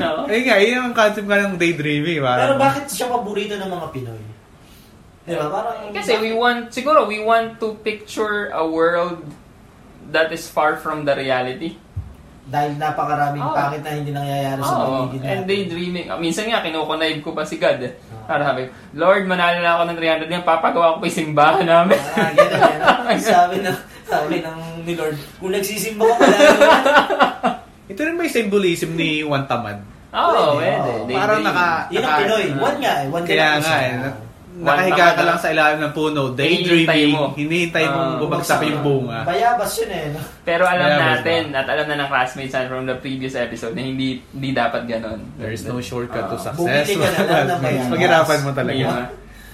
[0.00, 0.24] No?
[0.24, 2.24] Ayun nga, yun ang concept nga ng daydreaming.
[2.24, 4.22] Parang, Pero bakit siya paborito ng mga Pinoy?
[5.20, 5.46] Di ba?
[5.46, 9.20] Parang, Kasi we want, siguro, we want to picture a world
[10.08, 11.76] that is far from the reality.
[12.42, 13.54] Dahil napakaraming Oh.
[13.54, 15.46] pangit na hindi nangyayari sa Oo, paligid and natin.
[15.46, 16.06] daydreaming.
[16.08, 17.78] Ah, minsan nga, kinukonnive ko pa si God.
[17.80, 17.94] Eh.
[18.10, 18.26] Ah.
[18.26, 19.96] Para sabi, Lord, manalo na ako ng
[20.26, 21.94] 300 yan, papagawa ko pa yung simbahan namin.
[22.10, 23.20] Ah, ganun, ganun.
[23.30, 26.38] sabi ng, sabi ng ni Lord, kung nagsisimba ka pala,
[27.92, 29.78] ito rin may symbolism ni Juan Tamad.
[30.10, 30.90] Oo, Pwede, pwede.
[30.90, 31.06] oo.
[31.06, 31.18] Daydreaming.
[31.22, 32.44] Parang naka- yun ang Pinoy.
[32.50, 33.06] One nga eh.
[33.06, 33.94] One Kaya nga eh.
[34.60, 37.32] Na- Nakahiga ka lang sa ilalim ng puno, daydreaming, mo.
[37.32, 38.20] hinihintay mong Ah.
[38.20, 39.24] bumagsak yung bunga.
[39.24, 40.04] Bayabas yun eh.
[40.12, 40.20] no?
[40.42, 43.72] Pero alam Kaya natin, mas- at alam na ng classmates natin from the previous episode
[43.72, 45.20] na hindi hindi dapat ganon.
[45.34, 46.44] There is no shortcut to Oo.
[46.44, 46.60] success.
[46.86, 47.90] Bumili ka na lang ng bayabas.
[47.90, 48.70] Paghirapan mo talaga.
[48.70, 49.04] Hindi ba?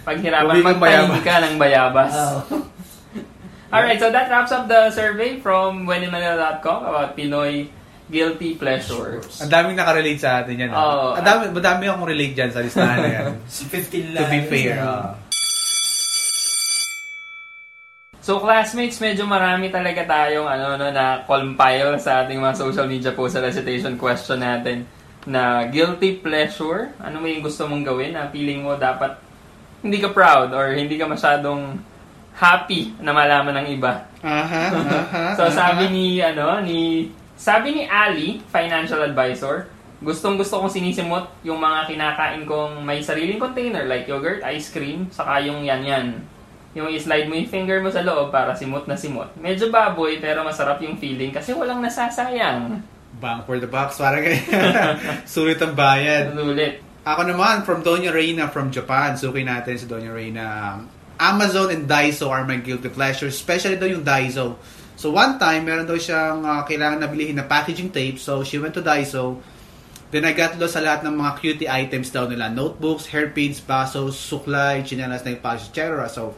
[0.02, 1.20] Paghirapan, bayabas.
[1.20, 2.12] ka ng bayabas.
[2.12, 2.40] Oo.
[3.66, 7.66] Alright, so that wraps up the survey from wheninmanila.com about Pinoy
[8.06, 9.42] guilty pleasures.
[9.42, 10.70] Ang daming nakarelate sa atin yan.
[10.70, 11.14] Oo.
[11.14, 11.18] ah.
[11.18, 13.26] Ang dami, madami akong relate dyan sa listahan na yan.
[13.50, 14.30] Si 15 to lang.
[14.30, 14.78] be fair.
[14.78, 15.18] ah.
[18.20, 23.14] So classmates, medyo marami talaga tayong ano no na compile sa ating mga social media
[23.14, 24.82] post sa recitation question natin
[25.26, 26.90] na guilty pleasure.
[26.98, 29.14] Ano yung gusto mong gawin na feeling mo dapat
[29.78, 31.78] hindi ka proud or hindi ka masyadong
[32.34, 34.10] happy na malaman ng iba.
[34.26, 35.22] Aha, aha.
[35.38, 37.06] So sabi ni ano ni
[37.36, 39.68] sabi ni Ali, financial advisor,
[40.00, 45.08] gustong gusto kong sinisimot yung mga kinakain kong may sariling container like yogurt, ice cream,
[45.12, 46.06] saka yung yan yan.
[46.76, 49.32] Yung i-slide mo yung finger mo sa loob para simot na simot.
[49.40, 52.84] Medyo baboy pero masarap yung feeling kasi walang nasasayang.
[53.16, 53.96] Bang for the box.
[53.96, 54.20] Parang.
[55.24, 56.36] Sulit ang bayad.
[56.36, 56.84] Ulit.
[57.06, 59.16] Ako naman, from Doña Reina from Japan.
[59.16, 60.76] Suki natin si Doña Reina.
[61.16, 63.32] Amazon and Daiso are my guilty pleasures.
[63.32, 64.60] Especially daw yung Daiso.
[65.06, 68.18] So one time, meron daw siyang uh, kailangan na bilhin na packaging tape.
[68.18, 69.38] So she went to Daiso.
[70.10, 72.50] Then I got lost sa lahat ng mga cutie items daw nila.
[72.50, 76.10] Notebooks, hairpins, basos, suklay, chinelas na package, etc.
[76.10, 76.34] So,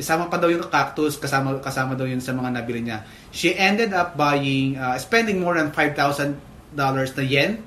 [0.00, 3.04] isama pa daw yung cactus, kasama, kasama daw yun sa mga nabili niya.
[3.36, 6.00] She ended up buying, uh, spending more than $5,000
[6.80, 7.60] na yen.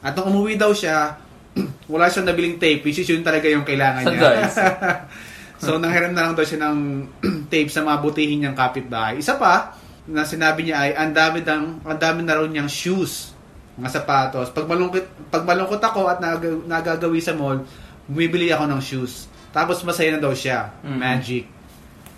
[0.00, 1.20] At nung umuwi daw siya,
[1.92, 4.24] wala siyang nabiling tape, which is yun talaga yung kailangan niya.
[5.60, 6.78] So, nanghiram na lang daw siya ng
[7.52, 9.20] tape sa mga butihin niyang kapitbahay.
[9.20, 9.76] Isa pa,
[10.08, 13.36] na sinabi niya ay, ang dami, ng, ang dami na raw niyang shoes,
[13.76, 14.48] mga sapatos.
[14.56, 17.60] Pag malungkot, pag malungkot ako at nag, nagagawi sa mall,
[18.08, 19.28] bumibili ako ng shoes.
[19.52, 20.72] Tapos masaya na daw siya.
[20.80, 20.98] Mm.
[20.98, 21.44] Magic.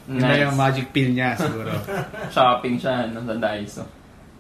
[0.07, 0.43] Yun na Nice.
[0.43, 1.71] yung magic pill niya siguro.
[2.35, 3.83] Shopping siya no, sa Daiso.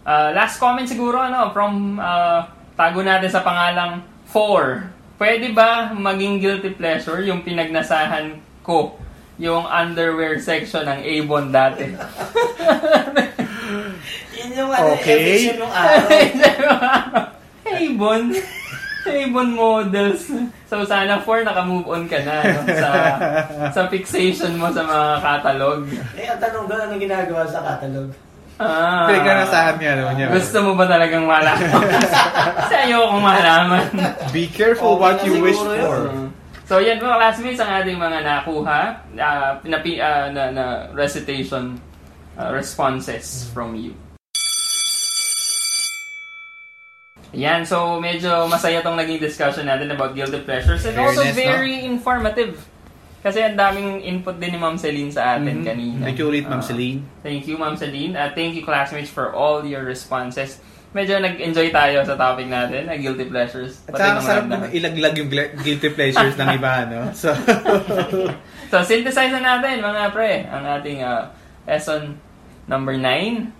[0.02, 2.42] Uh, last comment siguro ano from uh,
[2.74, 5.18] tago natin sa pangalang 4.
[5.22, 8.94] Pwede ba maging guilty pleasure yung pinagnasahan ko
[9.36, 11.86] yung underwear section ng Avon dati?
[14.32, 15.54] Yun yung ano, Okay.
[15.54, 16.08] nung araw.
[17.72, 18.22] Avon.
[19.02, 20.30] Avon models.
[20.66, 22.90] So sana 4 naka-move on ka na no, sa
[23.70, 25.78] sa fixation mo sa mga catalog.
[26.14, 28.08] eh, ang tanong doon, ano ginagawa sa catalog?
[28.56, 29.10] Ah.
[29.10, 30.26] Pinagkanasahan niya, ano niya.
[30.30, 31.82] Gusto mo ba talagang malaman?
[32.62, 33.84] Kasi ayokong malaman.
[34.30, 35.98] Be careful Okay what na you wish siguro for.
[36.72, 40.64] Uh, so yan mga classmates ang ating mga nakuha uh, na, uh, na, na
[40.96, 41.76] recitation
[42.40, 43.92] uh, responses from you.
[47.36, 51.44] Yan, so medyo masaya tong naging discussion natin about guilty pleasures and also Fairness, no?
[51.44, 52.56] very informative.
[53.20, 55.68] Kasi ang daming input din ni Ma'am Celine sa atin Mhm.
[55.68, 56.08] kanina.
[56.08, 56.64] Thank you ulit, Ma'am.
[56.64, 57.04] Celine.
[57.20, 58.16] Thank you, Ma'am Celine.
[58.16, 60.56] At thank you, classmates, for all your responses.
[60.92, 63.80] Medyo nag-enjoy tayo sa topic natin, na guilty pleasures.
[63.88, 67.00] At saka sarap na ilaglag yung guilty pleasures ng iba, no?
[67.16, 67.32] So,
[68.68, 71.28] So, synthesize na natin, mga pre, ang ating uh,
[71.64, 72.16] lesson
[72.64, 73.52] number 9.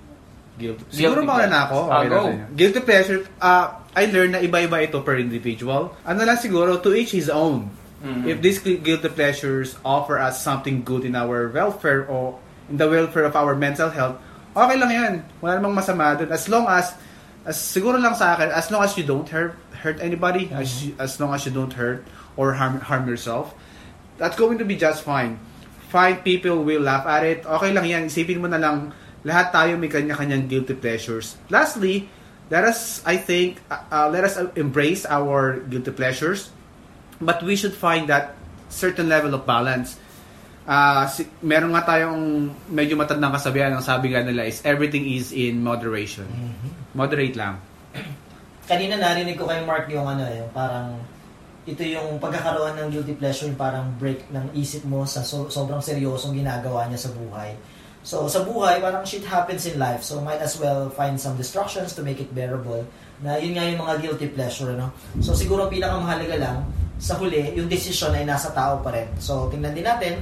[0.53, 0.85] guilty.
[0.85, 1.79] Guilty Siguro mauna na ako.
[1.87, 2.21] Okay go.
[2.21, 2.47] sa inyo.
[2.53, 5.97] Guilty pleasure, uh, I learned na iba-iba ito per individual.
[6.05, 7.73] Ano lang siguro, to each his own.
[8.01, 8.25] Mhm.
[8.27, 12.37] If these gu- guilty pleasures offer us something good in our welfare or
[12.69, 14.17] in the welfare of our mental health,
[14.53, 15.13] okay lang yan.
[15.39, 16.29] Wala namang masama dun.
[16.29, 16.93] As long as,
[17.45, 20.95] as siguro lang sa akin, as long as you don't hurt hurt anybody, as, you-
[20.99, 22.07] as long as you don't hurt
[22.39, 23.55] or harm harm yourself,
[24.19, 25.39] that's going to be just fine.
[25.93, 27.45] find people will laugh at it.
[27.45, 28.03] Okay lang yan.
[28.09, 28.97] Isipin mo na lang,
[29.29, 31.37] lahat tayo may kanya-kanyang guilty pleasures.
[31.53, 32.09] Lastly,
[32.49, 36.49] let us, I think, uh, uh, let us embrace our guilty pleasures.
[37.21, 38.33] But we should find that
[38.73, 40.01] certain level of balance.
[40.63, 43.75] Ah, si, meron nga tayong medyo matandang kasabihan.
[43.75, 46.27] Ang sabi nga nila is, everything is in moderation.
[46.95, 47.59] Moderate lang.
[48.71, 50.97] kanina narinig ko kay Mark yung ano eh, yung parang
[51.67, 55.83] ito yung pagkakaroon ng guilty pleasure, yung parang break ng isip mo sa so- sobrang
[55.83, 57.55] seryosong ginagawa niya sa buhay.
[58.03, 60.03] So, sa buhay, parang shit happens in life.
[60.03, 62.83] So, might as well find some distractions to make it bearable.
[63.23, 64.91] Na yun nga yung mga guilty pleasure, no?
[65.23, 66.67] So, siguro pinakamahalaga lang,
[66.99, 69.07] sa huli, yung decision ay nasa tao pa rin.
[69.23, 70.19] So, tingnan din natin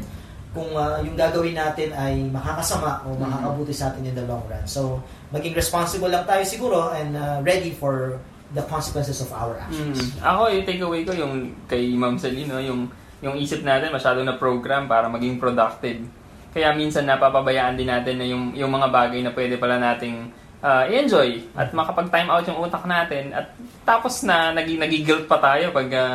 [0.51, 4.67] kung ah, yung gagawin natin ay makakasama o makakabuti sa atin in the long run.
[4.67, 4.99] So,
[5.31, 8.19] maging responsible lang tayo siguro and ah, ready for
[8.51, 10.11] the consequences of our actions.
[10.19, 10.27] Mm.
[10.27, 12.59] Ako, yung takeaway ko yung kay Ma'am Celine, no?
[12.59, 12.91] yung,
[13.23, 16.03] yung isip natin masyado na program para maging productive.
[16.51, 20.35] Kaya minsan napapabayaan din natin na yung, yung mga bagay na pwede pala nating
[20.67, 23.55] ah, i-enjoy at makapag-time out yung utak natin at
[23.87, 26.15] tapos na naging nagiguilt pa tayo pag ah,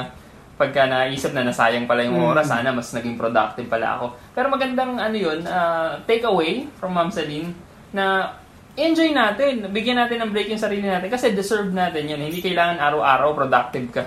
[0.55, 4.05] pagka naisip na nasayang pala yung oras, sana mas naging productive pala ako.
[4.31, 7.51] Pero magandang ano yun, ah, takeaway from Ma'am Celine
[7.91, 8.35] na
[8.75, 9.67] enjoy natin.
[9.71, 12.19] Bigyan natin ng break yung sarili natin kasi deserve natin yun.
[12.19, 14.03] Hindi kailangan araw-araw productive ka.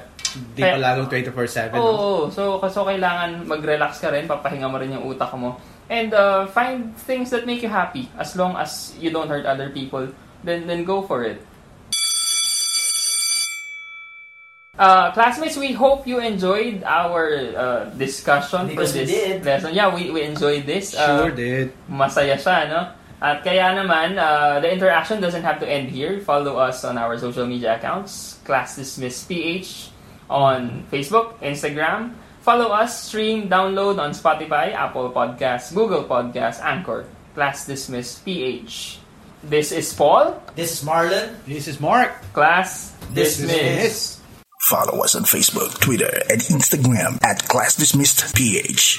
[0.56, 1.76] Di Kaya- pa lagong 24-7.
[1.76, 1.84] Oo, no?
[1.84, 2.22] oo.
[2.28, 5.56] so, so kailangan mag-relax ka rin, papahinga mo rin yung utak mo.
[5.88, 9.72] And uh, find things that make you happy as long as you don't hurt other
[9.72, 10.04] people.
[10.44, 11.40] Then then go for it.
[14.78, 19.44] Uh, classmates, we hope you enjoyed our uh, discussion Because for we this did.
[19.44, 19.74] lesson.
[19.74, 20.94] Yeah, we, we enjoyed this.
[20.94, 21.74] Sure Uh, did.
[21.90, 22.80] masaya siya, no?
[23.18, 26.22] At kaya naman, uh, the interaction doesn't have to end here.
[26.22, 29.90] Follow us on our social media accounts, Class Dismiss PH,
[30.30, 32.14] on Facebook, Instagram.
[32.46, 37.04] Follow us, stream, download on Spotify, Apple Podcasts, Google Podcasts, Anchor,
[37.34, 39.02] Class Dismiss PH.
[39.42, 41.34] This is Paul, This is Marlon.
[41.46, 42.14] This is Mark.
[42.32, 43.50] Class Dismiss.
[43.50, 44.17] Dismiss.
[44.60, 48.98] Follow us on Facebook, Twitter, and Instagram at Class Dismissed PH.